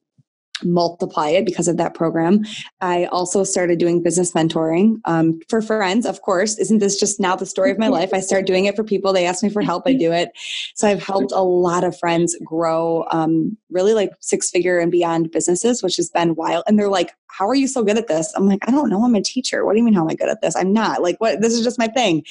[0.65, 2.45] multiply it because of that program.
[2.81, 6.59] I also started doing business mentoring um, for friends, of course.
[6.59, 8.11] Isn't this just now the story of my life?
[8.13, 9.13] I start doing it for people.
[9.13, 10.31] They ask me for help, I do it.
[10.75, 15.31] So I've helped a lot of friends grow um, really like six figure and beyond
[15.31, 16.65] businesses, which has been wild.
[16.67, 18.33] And they're like, how are you so good at this?
[18.37, 19.05] I'm like, I don't know.
[19.05, 19.65] I'm a teacher.
[19.65, 20.57] What do you mean how am I good at this?
[20.57, 21.03] I'm not.
[21.03, 22.25] Like what this is just my thing.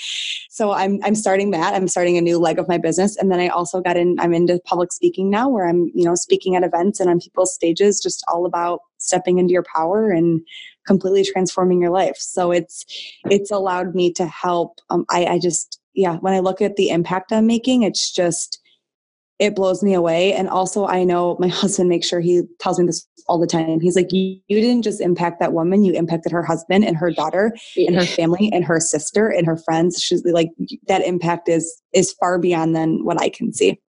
[0.50, 1.74] So I'm I'm starting that.
[1.74, 3.16] I'm starting a new leg of my business.
[3.16, 6.16] And then I also got in, I'm into public speaking now where I'm, you know,
[6.16, 10.42] speaking at events and on people's stages, just all about stepping into your power and
[10.86, 12.18] completely transforming your life.
[12.18, 12.86] So it's
[13.30, 14.80] it's allowed me to help.
[14.90, 18.60] Um, I, I just yeah, when I look at the impact I'm making, it's just
[19.40, 20.34] it blows me away.
[20.34, 23.80] And also, I know my husband makes sure he tells me this all the time.
[23.80, 27.12] He's like, You, you didn't just impact that woman, you impacted her husband and her
[27.12, 30.02] daughter and her family and her sister and her friends.
[30.02, 30.50] She's like,
[30.88, 33.80] That impact is is far beyond than what I can see.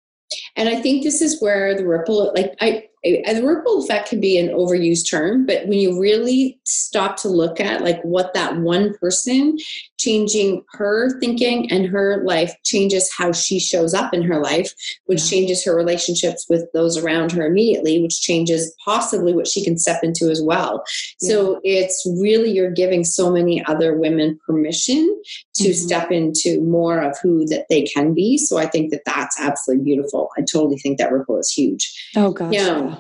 [0.57, 4.39] And I think this is where the ripple, like I, the ripple effect can be
[4.39, 8.95] an overused term, but when you really stop to look at like what that one
[8.99, 9.57] person
[9.99, 14.73] changing her thinking and her life changes how she shows up in her life,
[15.07, 19.77] which changes her relationships with those around her immediately, which changes possibly what she can
[19.77, 20.85] step into as well.
[21.21, 21.31] Yeah.
[21.31, 25.21] So it's really you're giving so many other women permission
[25.55, 25.73] to mm-hmm.
[25.73, 28.39] step into more of who that they can be.
[28.39, 30.31] So I think that that's absolutely beautiful.
[30.37, 32.11] I totally think that ripple is huge.
[32.17, 32.53] Oh gosh.
[32.53, 32.98] Yeah.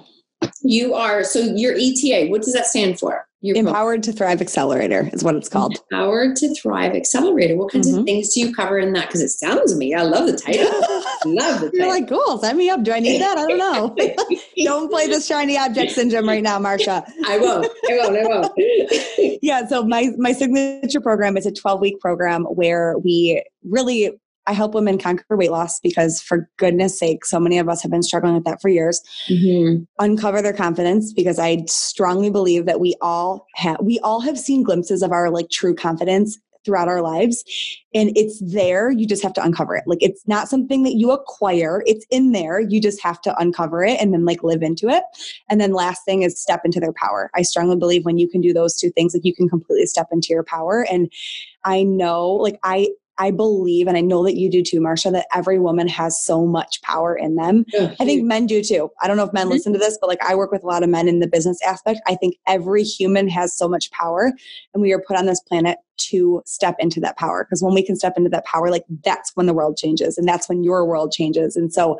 [0.63, 2.29] You are so your ETA.
[2.31, 3.29] What does that stand for?
[3.41, 5.79] You're Empowered to Thrive Accelerator is what it's called.
[5.93, 7.57] Empowered to Thrive Accelerator.
[7.57, 8.01] What kinds mm-hmm.
[8.01, 9.07] of things do you cover in that?
[9.07, 9.95] Because it sounds me.
[9.95, 10.65] I love the title.
[11.25, 11.71] love the title.
[11.73, 12.83] You're like, cool, sign me up.
[12.83, 13.39] Do I need that?
[13.39, 13.95] I don't know.
[14.65, 17.09] don't play the shiny object syndrome right now, Marsha.
[17.27, 17.69] I won't.
[17.89, 18.17] I won't.
[18.17, 18.53] I won't.
[19.41, 19.69] yeah.
[19.69, 24.73] So my my signature program is a 12 week program where we really I help
[24.73, 28.35] women conquer weight loss because, for goodness sake, so many of us have been struggling
[28.35, 29.03] with that for years.
[29.29, 29.85] Mm-hmm.
[29.99, 34.63] Uncover their confidence because I strongly believe that we all have we all have seen
[34.63, 37.45] glimpses of our like true confidence throughout our lives
[37.95, 41.13] and it's there you just have to uncover it like it's not something that you
[41.13, 44.89] acquire it's in there you just have to uncover it and then like live into
[44.89, 45.05] it
[45.49, 48.41] and then last thing is step into their power i strongly believe when you can
[48.41, 51.11] do those two things like you can completely step into your power and
[51.65, 55.27] i know like i I believe, and I know that you do too, Marsha, that
[55.35, 57.65] every woman has so much power in them.
[57.73, 57.95] Yeah.
[57.99, 58.91] I think men do too.
[59.03, 59.53] I don't know if men mm-hmm.
[59.53, 61.61] listen to this, but like I work with a lot of men in the business
[61.63, 62.01] aspect.
[62.07, 64.33] I think every human has so much power,
[64.73, 67.45] and we are put on this planet to step into that power.
[67.45, 70.27] Because when we can step into that power, like that's when the world changes, and
[70.27, 71.57] that's when your world changes.
[71.57, 71.99] And so,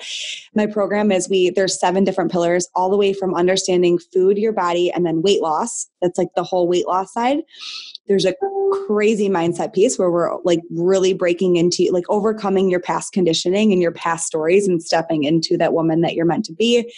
[0.55, 4.53] my program is we there's seven different pillars, all the way from understanding food, your
[4.53, 5.89] body, and then weight loss.
[6.01, 7.43] That's like the whole weight loss side
[8.09, 8.35] there's a
[8.87, 13.81] crazy mindset piece where we're like really breaking into like overcoming your past conditioning and
[13.81, 16.93] your past stories and stepping into that woman that you're meant to be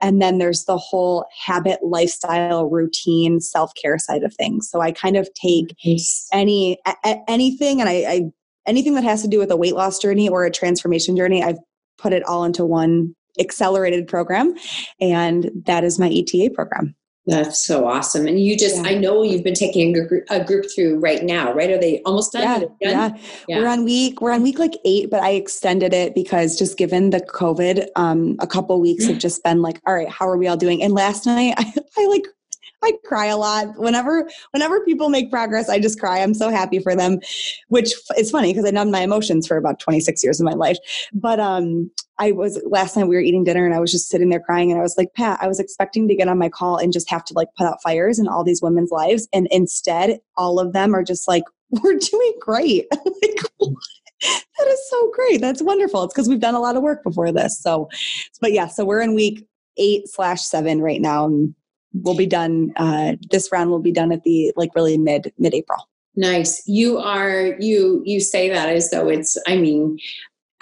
[0.00, 5.16] and then there's the whole habit lifestyle routine self-care side of things so i kind
[5.16, 5.74] of take
[6.44, 8.20] any a, anything and I, I
[8.66, 11.58] anything that has to do with a weight loss journey or a transformation journey i've
[11.98, 14.54] put it all into one accelerated program
[15.00, 16.94] and that is my eta program
[17.26, 18.26] that's so awesome.
[18.26, 18.90] And you just, yeah.
[18.90, 21.70] I know you've been taking a group, a group through right now, right?
[21.70, 22.42] Are they almost done?
[22.42, 22.68] Yeah, done?
[23.16, 23.58] yeah, yeah.
[23.58, 27.10] We're on week, we're on week like eight, but I extended it because just given
[27.10, 30.48] the COVID, um, a couple weeks have just been like, all right, how are we
[30.48, 30.82] all doing?
[30.82, 32.26] And last night I, I like
[32.84, 33.78] I cry a lot.
[33.78, 36.20] Whenever whenever people make progress, I just cry.
[36.20, 37.20] I'm so happy for them,
[37.68, 40.78] which is funny because I numbed my emotions for about 26 years of my life.
[41.12, 44.28] But um, I was last night we were eating dinner and I was just sitting
[44.28, 46.76] there crying and I was like, Pat, I was expecting to get on my call
[46.76, 50.20] and just have to like put out fires in all these women's lives, and instead,
[50.36, 52.86] all of them are just like, we're doing great.
[53.22, 53.40] like,
[54.20, 55.40] that is so great.
[55.40, 56.04] That's wonderful.
[56.04, 57.60] It's because we've done a lot of work before this.
[57.60, 57.88] So,
[58.40, 59.46] but yeah, so we're in week
[59.76, 61.26] eight slash seven right now.
[61.26, 61.54] And
[61.94, 62.72] we'll be done.
[62.76, 65.88] Uh, this round will be done at the like really mid mid April.
[66.16, 66.62] Nice.
[66.66, 69.98] You are you you say that as though it's I mean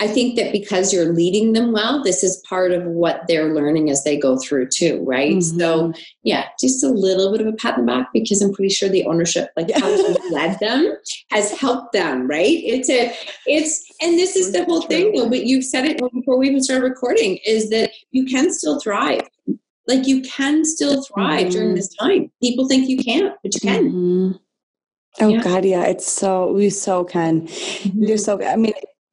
[0.01, 3.89] I think that because you're leading them well, this is part of what they're learning
[3.89, 5.37] as they go through too, right?
[5.37, 5.59] Mm-hmm.
[5.61, 5.93] So
[6.25, 8.89] yeah, just a little bit of a pat on the back because I'm pretty sure
[8.89, 10.97] the ownership, like how you led them,
[11.31, 12.59] has helped them, right?
[12.65, 13.15] It's a,
[13.47, 15.29] it's, and this is the whole thing though.
[15.29, 19.29] But you've said it before we even started recording, is that you can still thrive.
[19.87, 21.51] Like you can still thrive mm-hmm.
[21.51, 22.31] during this time.
[22.41, 23.91] People think you can't, but you can.
[23.91, 24.33] Mm-hmm.
[25.21, 25.43] Oh yeah.
[25.43, 27.43] God, yeah, it's so we so can.
[27.43, 28.05] Mm-hmm.
[28.05, 28.43] You're so.
[28.43, 28.73] I mean,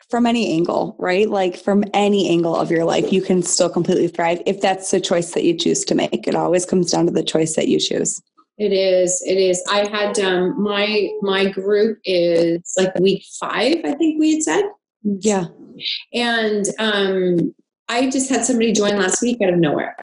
[0.10, 1.30] from any angle, right?
[1.30, 5.00] Like from any angle of your life, you can still completely thrive if that's the
[5.00, 6.28] choice that you choose to make.
[6.28, 8.22] It always comes down to the choice that you choose.
[8.58, 9.24] It is.
[9.26, 9.64] It is.
[9.72, 14.64] I had um my my group is like week five, I think we had said.
[15.04, 15.46] Yeah.
[16.14, 17.56] And um
[17.88, 19.96] I just had somebody join last week out of nowhere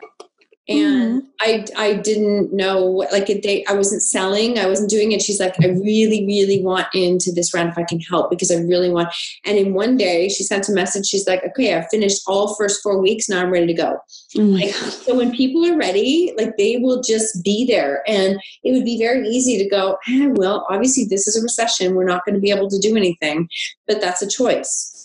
[0.69, 1.27] and mm-hmm.
[1.41, 2.81] I I didn't know
[3.13, 6.63] like a day I wasn't selling I wasn't doing it she's like I really really
[6.63, 9.09] want into this round if I can help because I really want
[9.45, 12.83] and in one day she sent a message she's like okay I've finished all first
[12.83, 13.99] four weeks now I'm ready to go
[14.35, 14.55] mm-hmm.
[14.55, 18.85] like, so when people are ready like they will just be there and it would
[18.85, 22.35] be very easy to go eh, well obviously this is a recession we're not going
[22.35, 23.49] to be able to do anything
[23.87, 24.96] but that's a choice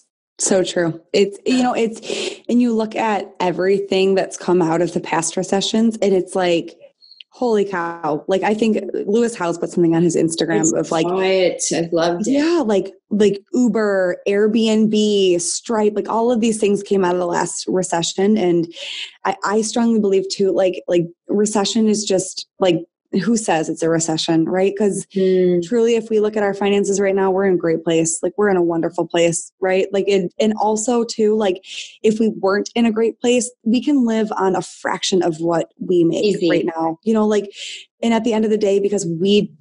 [0.43, 1.01] so true.
[1.13, 2.01] It's, you know, it's,
[2.49, 6.77] and you look at everything that's come out of the past recessions and it's like,
[7.33, 8.25] holy cow.
[8.27, 11.63] Like, I think Lewis Howes put something on his Instagram it's of like, quiet.
[11.71, 12.31] I loved it.
[12.31, 12.61] Yeah.
[12.65, 17.65] Like, like Uber, Airbnb, Stripe, like all of these things came out of the last
[17.67, 18.37] recession.
[18.37, 18.71] And
[19.25, 22.83] I, I strongly believe too, like, like recession is just like
[23.20, 24.74] who says it's a recession, right?
[24.74, 25.62] Because mm.
[25.64, 28.20] truly, if we look at our finances right now, we're in a great place.
[28.24, 29.88] Like we're in a wonderful place, right?
[29.91, 31.64] Like, it, and also too, like
[32.03, 35.74] if we weren't in a great place, we can live on a fraction of what
[35.80, 36.49] we make Easy.
[36.49, 36.99] right now.
[37.03, 37.51] You know, like
[38.01, 39.51] and at the end of the day because we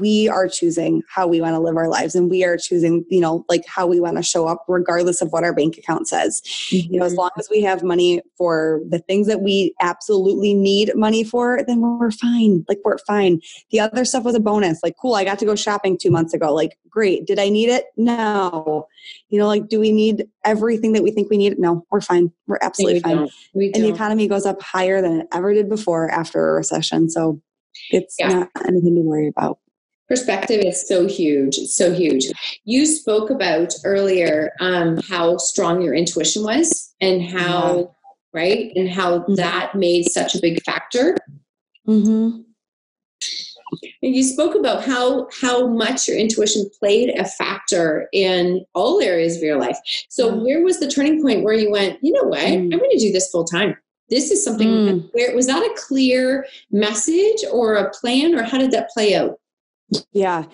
[0.00, 3.20] we are choosing how we want to live our lives and we are choosing you
[3.20, 6.40] know like how we want to show up regardless of what our bank account says
[6.70, 6.92] mm-hmm.
[6.92, 7.20] you know as mm-hmm.
[7.20, 11.80] long as we have money for the things that we absolutely need money for then
[11.80, 13.40] we're fine like we're fine
[13.70, 16.34] the other stuff was a bonus like cool i got to go shopping two months
[16.34, 18.86] ago like great did i need it no
[19.28, 22.32] you know like do we need everything that we think we need no we're fine
[22.46, 23.18] we're absolutely we fine
[23.74, 27.40] and the economy goes up higher than it ever did before after a recession so
[27.90, 28.28] it's yeah.
[28.28, 29.58] not anything to worry about.
[30.08, 31.58] Perspective is so huge.
[31.58, 32.26] It's so huge.
[32.64, 37.84] You spoke about earlier um, how strong your intuition was and how, yeah.
[38.32, 38.72] right?
[38.76, 39.34] And how mm-hmm.
[39.34, 41.16] that made such a big factor.
[41.88, 42.42] Mm-hmm.
[44.02, 49.36] And you spoke about how how much your intuition played a factor in all areas
[49.36, 49.76] of your life.
[50.08, 52.72] So where was the turning point where you went, you know what, mm.
[52.72, 53.76] I'm going to do this full time?
[54.08, 55.10] this is something mm.
[55.12, 59.38] where was that a clear message or a plan or how did that play out
[60.12, 60.44] yeah.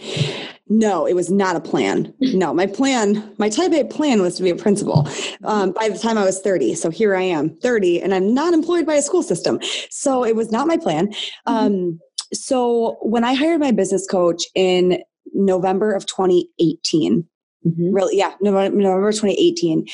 [0.68, 2.12] No it was not a plan.
[2.20, 5.08] No my plan my type a plan was to be a principal
[5.44, 8.54] um, by the time i was 30 so here i am 30 and i'm not
[8.54, 9.58] employed by a school system.
[9.90, 11.08] So it was not my plan.
[11.08, 11.52] Mm-hmm.
[11.52, 12.00] um,
[12.32, 15.02] so when i hired my business coach in
[15.34, 17.24] november of 2018
[17.66, 17.94] mm-hmm.
[17.94, 19.86] really yeah november, november 2018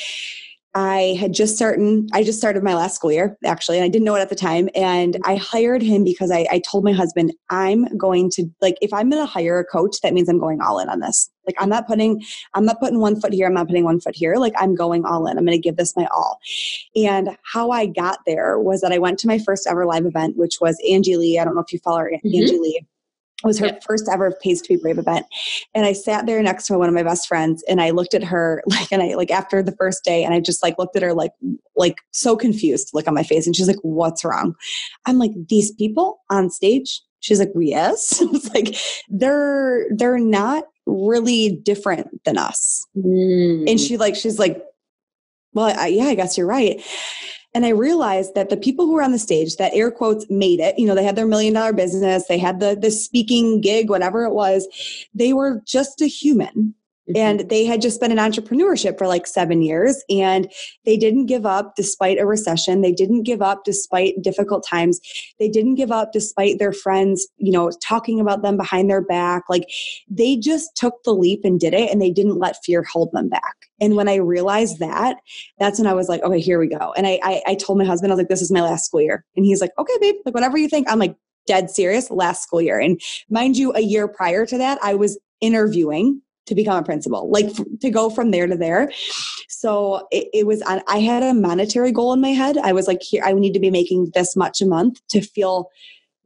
[0.75, 4.05] I had just started, I just started my last school year actually, and I didn't
[4.05, 4.69] know it at the time.
[4.75, 8.93] And I hired him because I, I told my husband, I'm going to, like, if
[8.93, 11.29] I'm going to hire a coach, that means I'm going all in on this.
[11.47, 14.15] Like, I'm not putting, I'm not putting one foot here, I'm not putting one foot
[14.15, 14.35] here.
[14.35, 15.37] Like, I'm going all in.
[15.37, 16.39] I'm going to give this my all.
[16.95, 20.37] And how I got there was that I went to my first ever live event,
[20.37, 21.39] which was Angie Lee.
[21.39, 22.27] I don't know if you follow mm-hmm.
[22.27, 22.85] Angie Lee
[23.43, 23.83] was her yep.
[23.83, 25.25] first ever Pays to Be Brave event.
[25.73, 28.23] And I sat there next to one of my best friends and I looked at
[28.23, 31.03] her like, and I like after the first day and I just like looked at
[31.03, 31.31] her like,
[31.75, 33.45] like so confused look on my face.
[33.45, 34.55] And she's like, what's wrong?
[35.05, 37.01] I'm like, these people on stage?
[37.21, 38.21] She's like, yes.
[38.21, 38.75] it's like,
[39.09, 42.85] they're, they're not really different than us.
[42.97, 43.69] Mm.
[43.69, 44.63] And she like, she's like,
[45.53, 46.81] well, I, yeah, I guess you're right.
[47.53, 50.59] And I realized that the people who were on the stage that air quotes made
[50.59, 53.89] it, you know, they had their million dollar business, they had the the speaking gig,
[53.89, 54.67] whatever it was,
[55.13, 56.75] they were just a human.
[57.09, 57.17] Mm-hmm.
[57.17, 60.51] And they had just been in entrepreneurship for like seven years and
[60.85, 62.81] they didn't give up despite a recession.
[62.81, 64.99] They didn't give up despite difficult times.
[65.39, 69.43] They didn't give up despite their friends, you know, talking about them behind their back.
[69.49, 69.69] Like
[70.09, 73.29] they just took the leap and did it and they didn't let fear hold them
[73.29, 73.55] back.
[73.81, 75.17] And when I realized that,
[75.57, 76.93] that's when I was like, okay, here we go.
[76.97, 79.01] And I, I, I told my husband, I was like, this is my last school
[79.01, 79.25] year.
[79.35, 80.89] And he's like, okay, babe, like whatever you think.
[80.89, 81.15] I'm like,
[81.47, 82.79] dead serious last school year.
[82.79, 87.29] And mind you, a year prior to that, I was interviewing to become a principal,
[87.29, 87.47] like
[87.79, 88.91] to go from there to there.
[89.47, 92.57] So it, it was, on, I had a monetary goal in my head.
[92.57, 95.69] I was like, here, I need to be making this much a month to feel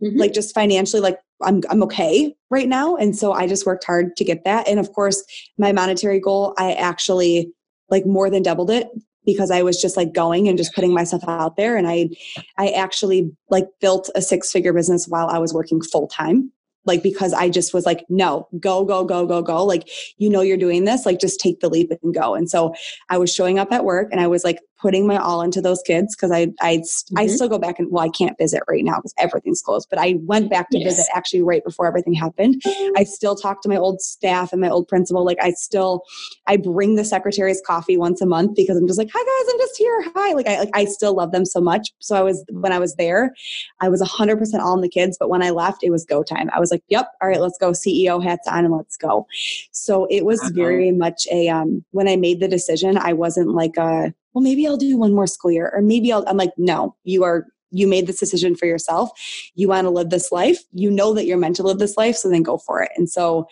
[0.02, 0.18] mm-hmm.
[0.18, 2.96] like just financially like I'm, I'm okay right now.
[2.96, 4.68] And so I just worked hard to get that.
[4.68, 5.24] And of course,
[5.58, 7.52] my monetary goal, I actually
[7.90, 8.88] like more than doubled it
[9.26, 11.76] because I was just like going and just putting myself out there.
[11.76, 12.10] And I,
[12.58, 16.52] I actually like built a six figure business while I was working full time
[16.86, 19.64] like because I just was like, no, go, go, go, go, go.
[19.64, 22.36] Like, you know, you're doing this, like, just take the leap and go.
[22.36, 22.74] And so
[23.10, 25.82] I was showing up at work and I was like putting my all into those
[25.84, 27.18] kids because I I mm-hmm.
[27.18, 29.98] I still go back and well I can't visit right now because everything's closed but
[29.98, 30.98] I went back to yes.
[30.98, 32.62] visit actually right before everything happened
[32.98, 36.04] I still talk to my old staff and my old principal like I still
[36.48, 39.60] I bring the secretaries coffee once a month because I'm just like hi guys I'm
[39.60, 42.44] just here hi like I like I still love them so much so I was
[42.52, 43.34] when I was there
[43.80, 46.50] I was 100% all in the kids but when I left it was go time
[46.54, 49.26] I was like yep all right let's go CEO hats on and let's go
[49.72, 50.52] so it was uh-huh.
[50.54, 54.68] very much a um when I made the decision I wasn't like a well, maybe
[54.68, 57.88] I'll do one more school year, or maybe I'll, I'm like, no, you are, you
[57.88, 59.12] made this decision for yourself.
[59.56, 60.60] You want to live this life.
[60.74, 62.16] You know that you're meant to live this life.
[62.16, 62.92] So then go for it.
[62.96, 63.48] And so,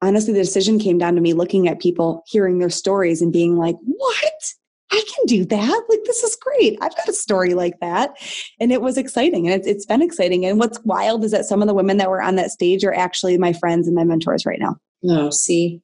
[0.00, 3.56] honestly, the decision came down to me looking at people, hearing their stories, and being
[3.56, 4.54] like, what?
[4.92, 5.84] I can do that.
[5.88, 6.78] Like, this is great.
[6.80, 8.14] I've got a story like that.
[8.60, 9.46] And it was exciting.
[9.46, 10.44] And it's, it's been exciting.
[10.46, 12.94] And what's wild is that some of the women that were on that stage are
[12.94, 14.76] actually my friends and my mentors right now.
[15.04, 15.82] Oh, see,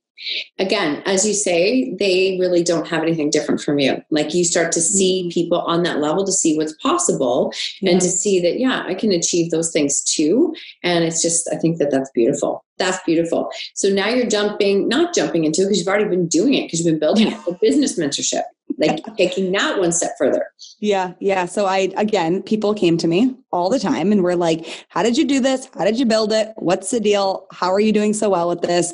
[0.58, 4.72] again as you say they really don't have anything different from you like you start
[4.72, 5.30] to see mm-hmm.
[5.30, 7.92] people on that level to see what's possible yeah.
[7.92, 10.52] and to see that yeah i can achieve those things too
[10.82, 15.14] and it's just i think that that's beautiful that's beautiful so now you're jumping not
[15.14, 17.42] jumping into because you've already been doing it because you've been building yeah.
[17.46, 18.42] it business mentorship
[18.78, 20.46] like taking that one step further.
[20.78, 21.46] Yeah, yeah.
[21.46, 25.18] So I again, people came to me all the time and were like, "How did
[25.18, 25.68] you do this?
[25.74, 26.52] How did you build it?
[26.56, 27.46] What's the deal?
[27.50, 28.92] How are you doing so well with this?"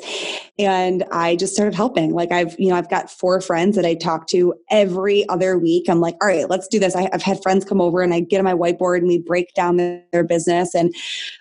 [0.57, 2.13] And I just started helping.
[2.13, 5.87] Like I've, you know, I've got four friends that I talk to every other week.
[5.87, 8.21] I'm like, "All right, let's do this." I, have had friends come over and I
[8.21, 10.73] get on my whiteboard and we break down their, their business.
[10.73, 10.93] And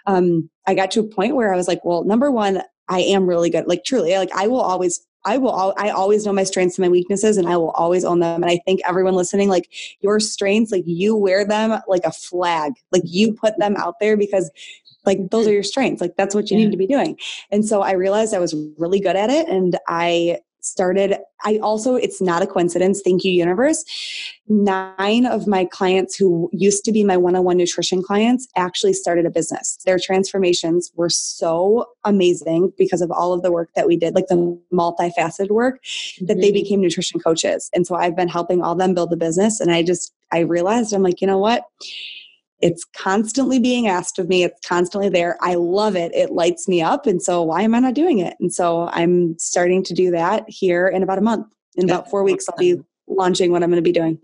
[0.07, 3.27] um, I got to a point where I was like, "Well, number one." I am
[3.27, 3.67] really good.
[3.67, 6.91] Like truly, like I will always I will I always know my strengths and my
[6.91, 8.43] weaknesses and I will always own them.
[8.43, 9.71] And I think everyone listening, like
[10.01, 12.73] your strengths, like you wear them like a flag.
[12.93, 14.51] Like you put them out there because
[15.07, 16.01] like those are your strengths.
[16.01, 16.65] Like that's what you yeah.
[16.65, 17.19] need to be doing.
[17.51, 21.95] And so I realized I was really good at it and I started i also
[21.95, 23.85] it's not a coincidence thank you universe.
[24.47, 29.31] Nine of my clients who used to be my one-on-one nutrition clients actually started a
[29.31, 29.79] business.
[29.87, 34.27] Their transformations were so amazing because of all of the work that we did like
[34.29, 35.81] the multifaceted work
[36.21, 36.41] that mm-hmm.
[36.41, 37.71] they became nutrition coaches.
[37.75, 40.93] And so i've been helping all them build a business and i just i realized
[40.93, 41.65] i'm like you know what
[42.65, 44.43] it's constantly being asked of me.
[44.43, 45.37] It's constantly there.
[45.43, 46.15] I love it.
[46.15, 47.07] It lights me up.
[47.07, 48.39] And so why am I not doing it?
[48.41, 51.47] And so I'm starting to do that here in about a month.
[51.77, 54.19] In about four weeks, I'll be launching what I'm going to be doing.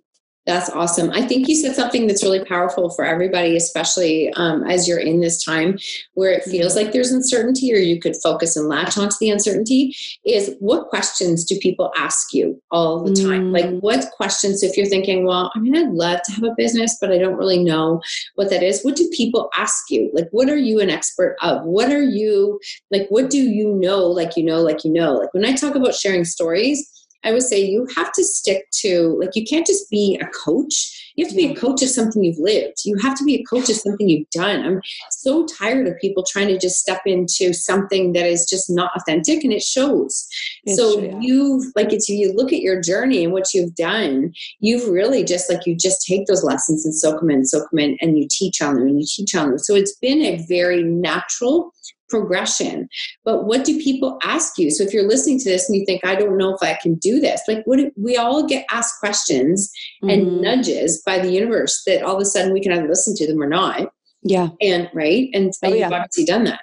[0.50, 1.12] That's awesome.
[1.12, 5.20] I think you said something that's really powerful for everybody, especially um, as you're in
[5.20, 5.78] this time
[6.14, 9.94] where it feels like there's uncertainty or you could focus and latch onto the uncertainty.
[10.26, 13.52] Is what questions do people ask you all the time?
[13.52, 13.52] Mm.
[13.52, 16.98] Like, what questions, if you're thinking, well, I mean, I'd love to have a business,
[17.00, 18.02] but I don't really know
[18.34, 20.10] what that is, what do people ask you?
[20.12, 21.62] Like, what are you an expert of?
[21.62, 22.58] What are you,
[22.90, 25.12] like, what do you know, like you know, like you know?
[25.12, 29.16] Like, when I talk about sharing stories, I would say you have to stick to,
[29.20, 31.09] like, you can't just be a coach.
[31.16, 32.78] You have to be a coach of something you've lived.
[32.84, 34.64] You have to be a coach of something you've done.
[34.64, 34.80] I'm
[35.10, 39.44] so tired of people trying to just step into something that is just not authentic
[39.44, 40.26] and it shows.
[40.64, 41.18] It's so true, yeah.
[41.20, 45.50] you've, like, it's you look at your journey and what you've done, you've really just,
[45.50, 48.26] like, you just take those lessons and soak them in, soak them in, and you
[48.30, 49.58] teach on them and you teach on them.
[49.58, 51.72] So it's been a very natural
[52.08, 52.88] progression.
[53.24, 54.70] But what do people ask you?
[54.72, 56.96] So if you're listening to this and you think, I don't know if I can
[56.96, 59.70] do this, like what we all get asked questions
[60.02, 60.10] mm-hmm.
[60.10, 63.26] and nudges by the universe that all of a sudden we can either listen to
[63.26, 63.92] them or not.
[64.22, 64.48] Yeah.
[64.60, 65.28] And right.
[65.32, 66.60] And, oh, you've obviously done that.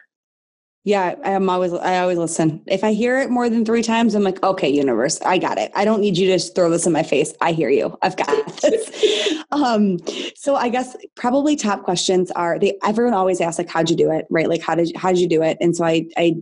[0.88, 2.64] Yeah, I'm always I always listen.
[2.66, 5.70] If I hear it more than three times, I'm like, okay, universe, I got it.
[5.76, 7.34] I don't need you to throw this in my face.
[7.42, 7.98] I hear you.
[8.02, 9.44] I've got this.
[9.52, 9.98] um,
[10.38, 14.12] so I guess probably top questions are they everyone always asks like how'd you do
[14.12, 14.28] it?
[14.30, 14.48] Right?
[14.48, 15.58] Like how did how'd you do it?
[15.60, 16.36] And so I I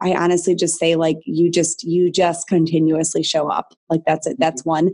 [0.00, 3.74] I honestly just say like you just you just continuously show up.
[3.88, 4.36] Like that's it.
[4.38, 4.92] That's one.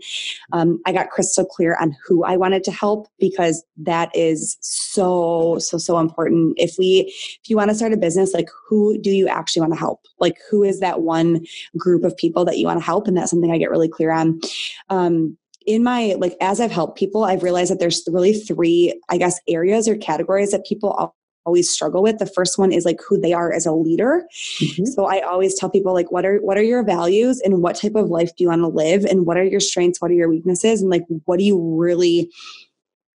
[0.53, 5.59] Um, I got crystal clear on who I wanted to help because that is so
[5.59, 6.55] so so important.
[6.57, 9.73] If we if you want to start a business, like who do you actually want
[9.73, 10.01] to help?
[10.19, 11.45] Like who is that one
[11.77, 13.07] group of people that you want to help?
[13.07, 14.41] And that's something I get really clear on.
[14.89, 15.37] Um,
[15.67, 19.41] in my like as i've helped people i've realized that there's really three i guess
[19.49, 21.13] areas or categories that people
[21.47, 22.19] always struggle with.
[22.19, 24.27] The first one is like who they are as a leader.
[24.61, 24.85] Mm-hmm.
[24.87, 27.95] So I always tell people like what are what are your values and what type
[27.95, 30.29] of life do you want to live and what are your strengths, what are your
[30.29, 32.31] weaknesses and like what do you really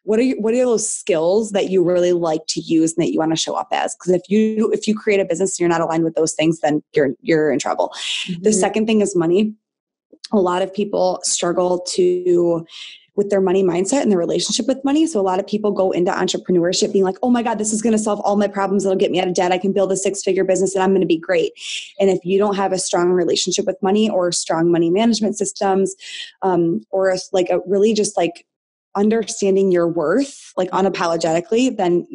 [0.03, 3.11] what are you, what are those skills that you really like to use and that
[3.11, 5.59] you want to show up as because if you if you create a business and
[5.59, 7.91] you're not aligned with those things then you're you're in trouble
[8.25, 8.41] mm-hmm.
[8.41, 9.53] the second thing is money
[10.31, 12.65] a lot of people struggle to
[13.21, 15.05] with their money mindset and their relationship with money.
[15.05, 17.79] So a lot of people go into entrepreneurship being like, oh my God, this is
[17.79, 18.83] going to solve all my problems.
[18.83, 19.51] It'll get me out of debt.
[19.51, 21.51] I can build a six figure business and I'm going to be great.
[21.99, 25.95] And if you don't have a strong relationship with money or strong money management systems,
[26.41, 28.47] um, or like a really just like
[28.95, 32.07] understanding your worth, like unapologetically, then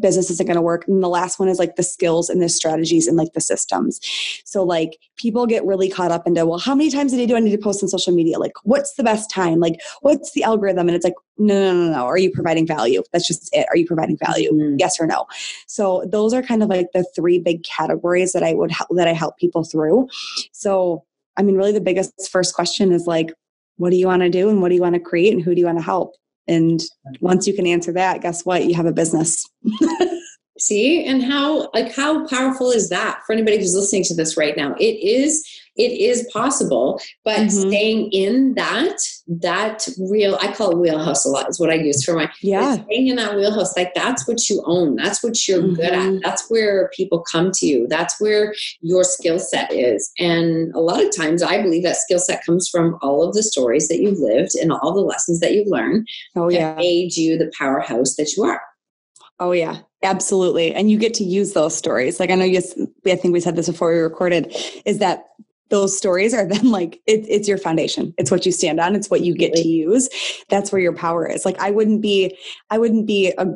[0.00, 0.86] business isn't going to work.
[0.86, 4.00] And the last one is like the skills and the strategies and like the systems.
[4.44, 7.36] So like people get really caught up into, well, how many times a day do
[7.36, 8.38] I need to post on social media?
[8.38, 9.58] Like what's the best time?
[9.58, 10.88] Like what's the algorithm?
[10.88, 12.04] And it's like, no, no, no, no.
[12.04, 13.02] Are you providing value?
[13.12, 13.66] That's just it.
[13.70, 14.52] Are you providing value?
[14.52, 14.76] Mm-hmm.
[14.78, 15.26] Yes or no?
[15.66, 19.08] So those are kind of like the three big categories that I would help, that
[19.08, 20.08] I help people through.
[20.52, 21.04] So,
[21.36, 23.32] I mean, really the biggest first question is like,
[23.78, 25.54] what do you want to do and what do you want to create and who
[25.54, 26.14] do you want to help?
[26.48, 26.80] And
[27.20, 28.64] once you can answer that, guess what?
[28.64, 29.48] You have a business.
[30.58, 34.56] See, and how like how powerful is that for anybody who's listening to this right
[34.56, 34.74] now?
[34.78, 35.46] It is
[35.80, 37.68] it is possible but mm-hmm.
[37.68, 42.04] staying in that that real i call it wheelhouse a lot is what i use
[42.04, 45.62] for my yeah staying in that wheelhouse like that's what you own that's what you're
[45.62, 45.74] mm-hmm.
[45.74, 46.18] good at mm-hmm.
[46.22, 51.02] that's where people come to you that's where your skill set is and a lot
[51.02, 54.18] of times i believe that skill set comes from all of the stories that you've
[54.18, 56.06] lived and all the lessons that you've learned
[56.36, 58.60] oh yeah made you the powerhouse that you are
[59.40, 60.74] Oh yeah, absolutely.
[60.74, 62.20] And you get to use those stories.
[62.20, 62.60] Like I know you
[63.06, 64.54] I think we said this before we recorded
[64.84, 65.24] is that
[65.70, 68.12] those stories are then like it, it's your foundation.
[68.18, 68.94] It's what you stand on.
[68.94, 70.08] It's what you get to use.
[70.48, 71.44] That's where your power is.
[71.44, 72.36] Like i wouldn't be
[72.70, 73.46] i wouldn't be a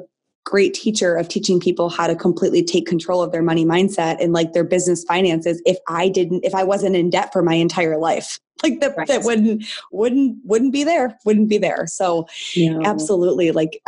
[0.45, 4.35] great teacher of teaching people how to completely take control of their money mindset and
[4.35, 7.99] like their business finances if i didn't if i wasn't in debt for my entire
[7.99, 8.39] life.
[8.63, 9.09] Like that right.
[9.09, 11.87] that wouldn't wouldn't wouldn't be there wouldn't be there.
[11.87, 12.79] So yeah.
[12.85, 13.83] absolutely like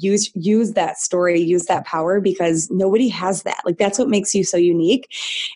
[0.00, 3.60] use use that story use that power because nobody has that.
[3.64, 5.12] Like that's what makes you so unique.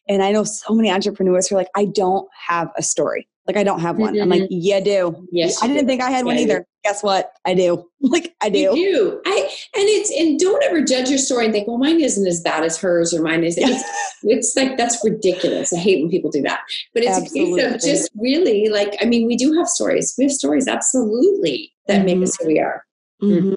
[0.08, 3.28] And i know so many entrepreneurs who are like i don't have a story.
[3.46, 4.14] Like i don't have one.
[4.14, 4.22] Mm-hmm.
[4.22, 4.52] i'm like mm-hmm.
[4.52, 5.26] yeah do.
[5.32, 5.86] Yes i didn't do.
[5.86, 6.66] think i had yeah, one either.
[6.84, 7.32] Guess what?
[7.44, 7.84] I do.
[8.00, 9.20] Like i do you do.
[9.26, 9.36] i
[9.74, 12.62] and it's and don't ever judge your story and think well mine isn't as bad
[12.62, 13.82] as hers or mine is it's,
[14.22, 15.72] it's like that's ridiculous.
[15.72, 16.60] I hate when people do that.
[16.94, 17.60] But it's absolutely.
[17.60, 20.14] a case of just really like i mean we do have stories.
[20.16, 22.20] We have stories absolutely that mm-hmm.
[22.20, 22.84] make us who we are.
[23.22, 23.54] Mm-hmm.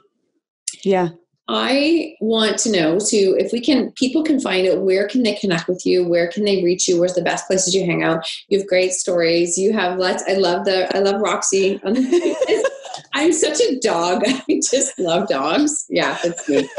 [0.83, 1.09] Yeah.
[1.47, 5.35] I want to know too if we can people can find it where can they
[5.35, 8.25] connect with you where can they reach you where's the best places you hang out.
[8.47, 9.57] You have great stories.
[9.57, 11.81] You have lots I love the I love Roxy.
[13.13, 14.23] I'm such a dog.
[14.25, 15.85] I just love dogs.
[15.89, 16.69] Yeah that's me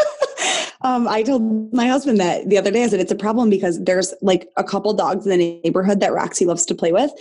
[0.84, 2.84] um, I told my husband that the other day.
[2.84, 6.12] I said it's a problem because there's like a couple dogs in the neighborhood that
[6.12, 7.12] Roxy loves to play with,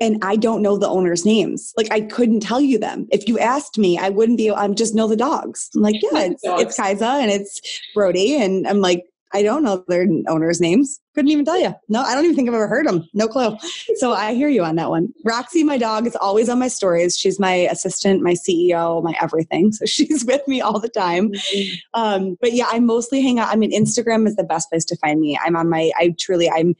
[0.00, 1.72] and I don't know the owners' names.
[1.76, 3.06] Like I couldn't tell you them.
[3.10, 4.50] If you asked me, I wouldn't be.
[4.50, 5.70] I just know the dogs.
[5.74, 7.60] I'm like, yeah, it's, it's Kaisa and it's
[7.94, 11.00] Brody, and I'm like, I don't know their owners' names.
[11.14, 11.74] Couldn't even tell you.
[11.88, 13.08] No, I don't even think I've ever heard them.
[13.12, 13.56] No clue.
[13.96, 15.12] So I hear you on that one.
[15.24, 17.16] Roxy, my dog, is always on my stories.
[17.16, 19.72] She's my assistant, my CEO, my everything.
[19.72, 21.30] So she's with me all the time.
[21.30, 21.74] Mm-hmm.
[21.94, 23.48] Um, but yeah, I mostly hang out.
[23.48, 25.38] I mean, Instagram is the best place to find me.
[25.44, 26.76] I'm on my, I truly, I'm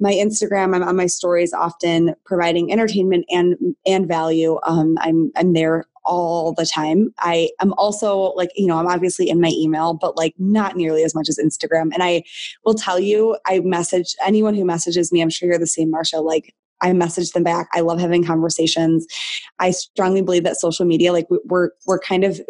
[0.00, 0.74] my Instagram.
[0.74, 4.58] I'm on my stories often, providing entertainment and and value.
[4.64, 7.14] Um, I'm I'm there all the time.
[7.18, 11.04] I am also like, you know, I'm obviously in my email, but like not nearly
[11.04, 11.90] as much as Instagram.
[11.92, 12.24] And I
[12.64, 16.24] will tell you, I message anyone who messages me, I'm sure you're the same, Marsha,
[16.24, 17.68] like I message them back.
[17.74, 19.06] I love having conversations.
[19.58, 22.40] I strongly believe that social media, like we're we're kind of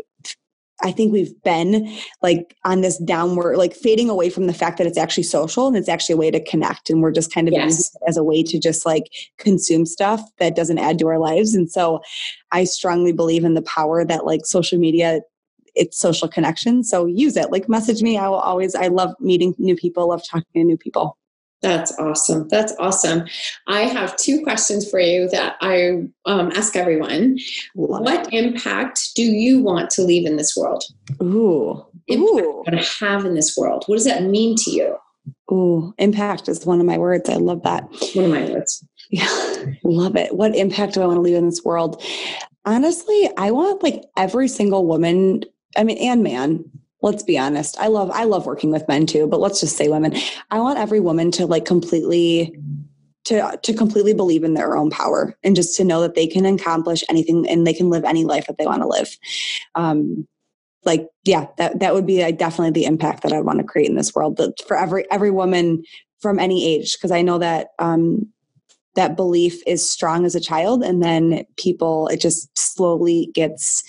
[0.83, 4.87] I think we've been like on this downward, like fading away from the fact that
[4.87, 6.89] it's actually social and it's actually a way to connect.
[6.89, 7.65] And we're just kind of yes.
[7.65, 9.05] using it as a way to just like
[9.39, 11.55] consume stuff that doesn't add to our lives.
[11.55, 12.01] And so
[12.53, 15.21] I strongly believe in the power that like social media
[15.75, 16.83] it's social connection.
[16.83, 17.53] So use it.
[17.53, 18.19] Like message me.
[18.19, 21.17] I will always I love meeting new people, love talking to new people.
[21.61, 22.49] That's awesome.
[22.49, 23.25] That's awesome.
[23.67, 27.39] I have two questions for you that I um, ask everyone.
[27.75, 28.33] Love what it.
[28.33, 30.85] impact do you want to leave in this world?
[31.21, 31.85] Ooh.
[32.07, 32.65] Impact Ooh.
[32.71, 33.85] to have in this world?
[33.87, 34.97] What does that mean to you?
[35.51, 37.29] Ooh, impact is one of my words.
[37.29, 37.85] I love that.
[38.15, 38.85] One of my words.
[39.11, 39.27] Yeah,
[39.83, 40.35] love it.
[40.35, 42.03] What impact do I want to leave in this world?
[42.65, 45.45] Honestly, I want like every single woman,
[45.77, 46.65] I mean, and man,
[47.03, 49.89] let's be honest i love i love working with men too but let's just say
[49.89, 50.15] women.
[50.51, 52.59] I want every woman to like completely
[53.25, 56.47] to to completely believe in their own power and just to know that they can
[56.47, 59.17] accomplish anything and they can live any life that they want to live.
[59.75, 60.27] Um
[60.85, 63.91] like yeah that that would be like, definitely the impact that i want to create
[63.91, 65.83] in this world but for every every woman
[66.21, 68.27] from any age because i know that um
[68.95, 73.83] that belief is strong as a child and then people it just slowly gets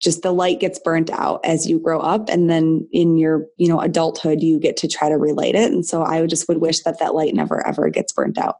[0.00, 3.68] just the light gets burnt out as you grow up and then in your you
[3.68, 6.80] know adulthood you get to try to relight it and so i just would wish
[6.80, 8.56] that that light never ever gets burnt out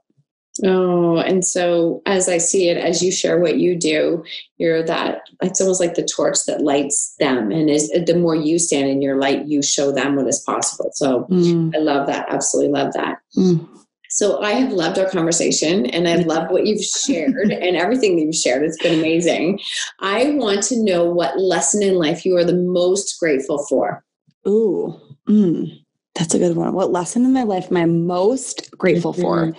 [0.64, 4.24] Oh, and so as I see it, as you share what you do,
[4.58, 7.50] you're that it's almost like the torch that lights them.
[7.50, 10.90] And is the more you stand in your light, you show them what is possible.
[10.94, 11.74] So mm.
[11.74, 12.26] I love that.
[12.30, 13.18] Absolutely love that.
[13.36, 13.68] Mm.
[14.16, 18.22] So I have loved our conversation and I love what you've shared and everything that
[18.22, 18.62] you've shared.
[18.62, 19.60] It's been amazing.
[20.00, 24.02] I want to know what lesson in life you are the most grateful for.
[24.48, 24.98] Ooh,
[25.28, 25.70] mm,
[26.14, 26.72] that's a good one.
[26.72, 29.20] What lesson in my life am I most grateful mm-hmm.
[29.20, 29.56] for?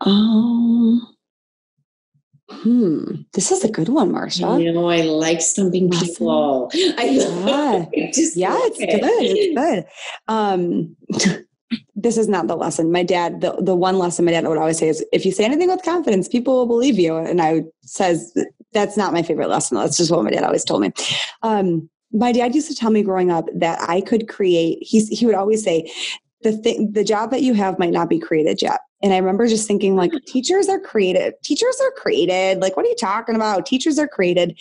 [0.00, 1.14] Um,
[2.50, 4.60] hmm, this is a good one, Marsha.
[4.60, 6.68] You know, I like stumping people.
[6.74, 9.00] I yeah, just yeah, it's it.
[9.00, 9.22] good.
[9.22, 9.84] It's good.
[10.26, 10.96] Um,
[11.94, 12.92] this is not the lesson.
[12.92, 15.44] My dad, the, the one lesson my dad would always say is if you say
[15.44, 17.16] anything with confidence, people will believe you.
[17.16, 18.36] And I says
[18.72, 19.76] that's not my favorite lesson.
[19.76, 20.92] That's just what my dad always told me.
[21.42, 25.24] Um, my dad used to tell me growing up that I could create, he's, he
[25.26, 25.90] would always say,
[26.42, 28.80] the thing, the job that you have might not be created yet.
[29.02, 31.34] And I remember just thinking, like, teachers are created.
[31.42, 32.60] Teachers are created.
[32.60, 33.66] Like, what are you talking about?
[33.66, 34.58] Teachers are created.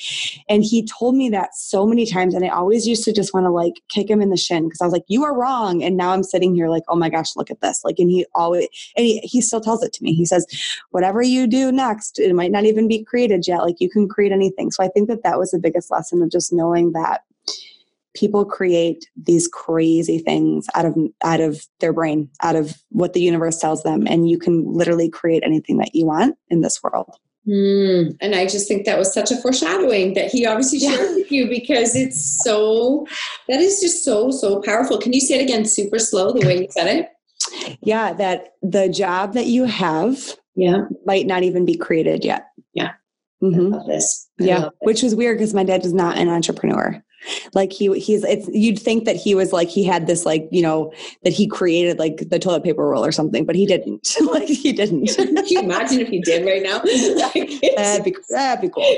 [0.49, 2.33] And he told me that so many times.
[2.33, 4.81] And I always used to just want to like kick him in the shin because
[4.81, 5.83] I was like, you are wrong.
[5.83, 7.83] And now I'm sitting here like, oh my gosh, look at this.
[7.83, 10.13] Like, and he always, and he, he still tells it to me.
[10.13, 10.45] He says,
[10.89, 13.61] whatever you do next, it might not even be created yet.
[13.61, 14.71] Like, you can create anything.
[14.71, 17.23] So I think that that was the biggest lesson of just knowing that
[18.13, 23.21] people create these crazy things out of out of their brain out of what the
[23.21, 24.07] universe tells them.
[24.07, 27.15] And you can literally create anything that you want in this world.
[27.47, 31.15] Mm, and i just think that was such a foreshadowing that he obviously shared yeah.
[31.15, 33.07] with you because it's so
[33.47, 34.99] that is just so so powerful.
[34.99, 37.77] Can you say it again super slow the way you said it?
[37.81, 40.83] Yeah that the job that you have yeah.
[41.05, 42.45] might not even be created yet.
[42.73, 42.91] Yeah.
[43.41, 43.73] Mm-hmm.
[43.73, 47.03] I love this yeah which was weird because my dad is not an entrepreneur.
[47.53, 50.61] Like he he's it's you'd think that he was like he had this like you
[50.61, 50.91] know
[51.23, 54.17] that he created like the toilet paper roll or something but he didn't.
[54.31, 55.07] Like he didn't.
[55.15, 56.79] Can you imagine if he did right now?
[57.75, 58.95] That'd, be, that'd be cool.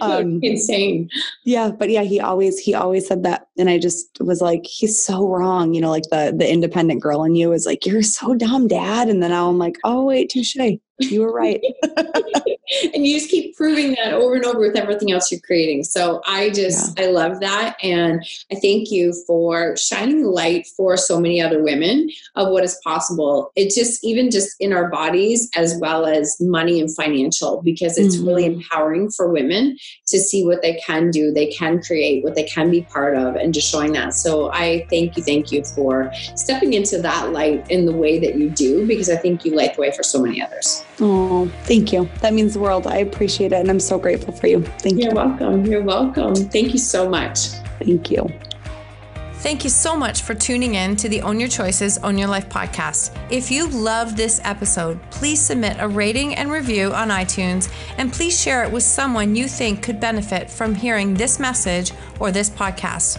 [0.00, 1.10] Um, insane.
[1.44, 4.98] yeah but yeah he always he always said that and i just was like he's
[4.98, 8.34] so wrong you know like the the independent girl in you is like you're so
[8.34, 10.56] dumb dad and then now i'm like oh wait touche.
[11.00, 11.62] You were right.
[12.94, 15.84] and you just keep proving that over and over with everything else you're creating.
[15.84, 17.06] So I just, yeah.
[17.06, 17.76] I love that.
[17.82, 22.80] And I thank you for shining light for so many other women of what is
[22.84, 23.52] possible.
[23.56, 28.16] It just, even just in our bodies as well as money and financial, because it's
[28.16, 28.26] mm-hmm.
[28.26, 32.44] really empowering for women to see what they can do, they can create, what they
[32.44, 34.14] can be part of, and just showing that.
[34.14, 38.36] So I thank you, thank you for stepping into that light in the way that
[38.36, 40.84] you do, because I think you light the way for so many others.
[41.00, 42.08] Oh, thank you.
[42.20, 42.86] That means the world.
[42.86, 43.56] I appreciate it.
[43.56, 44.62] And I'm so grateful for you.
[44.62, 45.04] Thank You're you.
[45.04, 45.66] You're welcome.
[45.66, 46.34] You're welcome.
[46.34, 47.48] Thank you so much.
[47.78, 48.30] Thank you.
[49.40, 52.50] Thank you so much for tuning in to the Own Your Choices, Own Your Life
[52.50, 53.16] podcast.
[53.30, 58.38] If you love this episode, please submit a rating and review on iTunes and please
[58.38, 63.18] share it with someone you think could benefit from hearing this message or this podcast.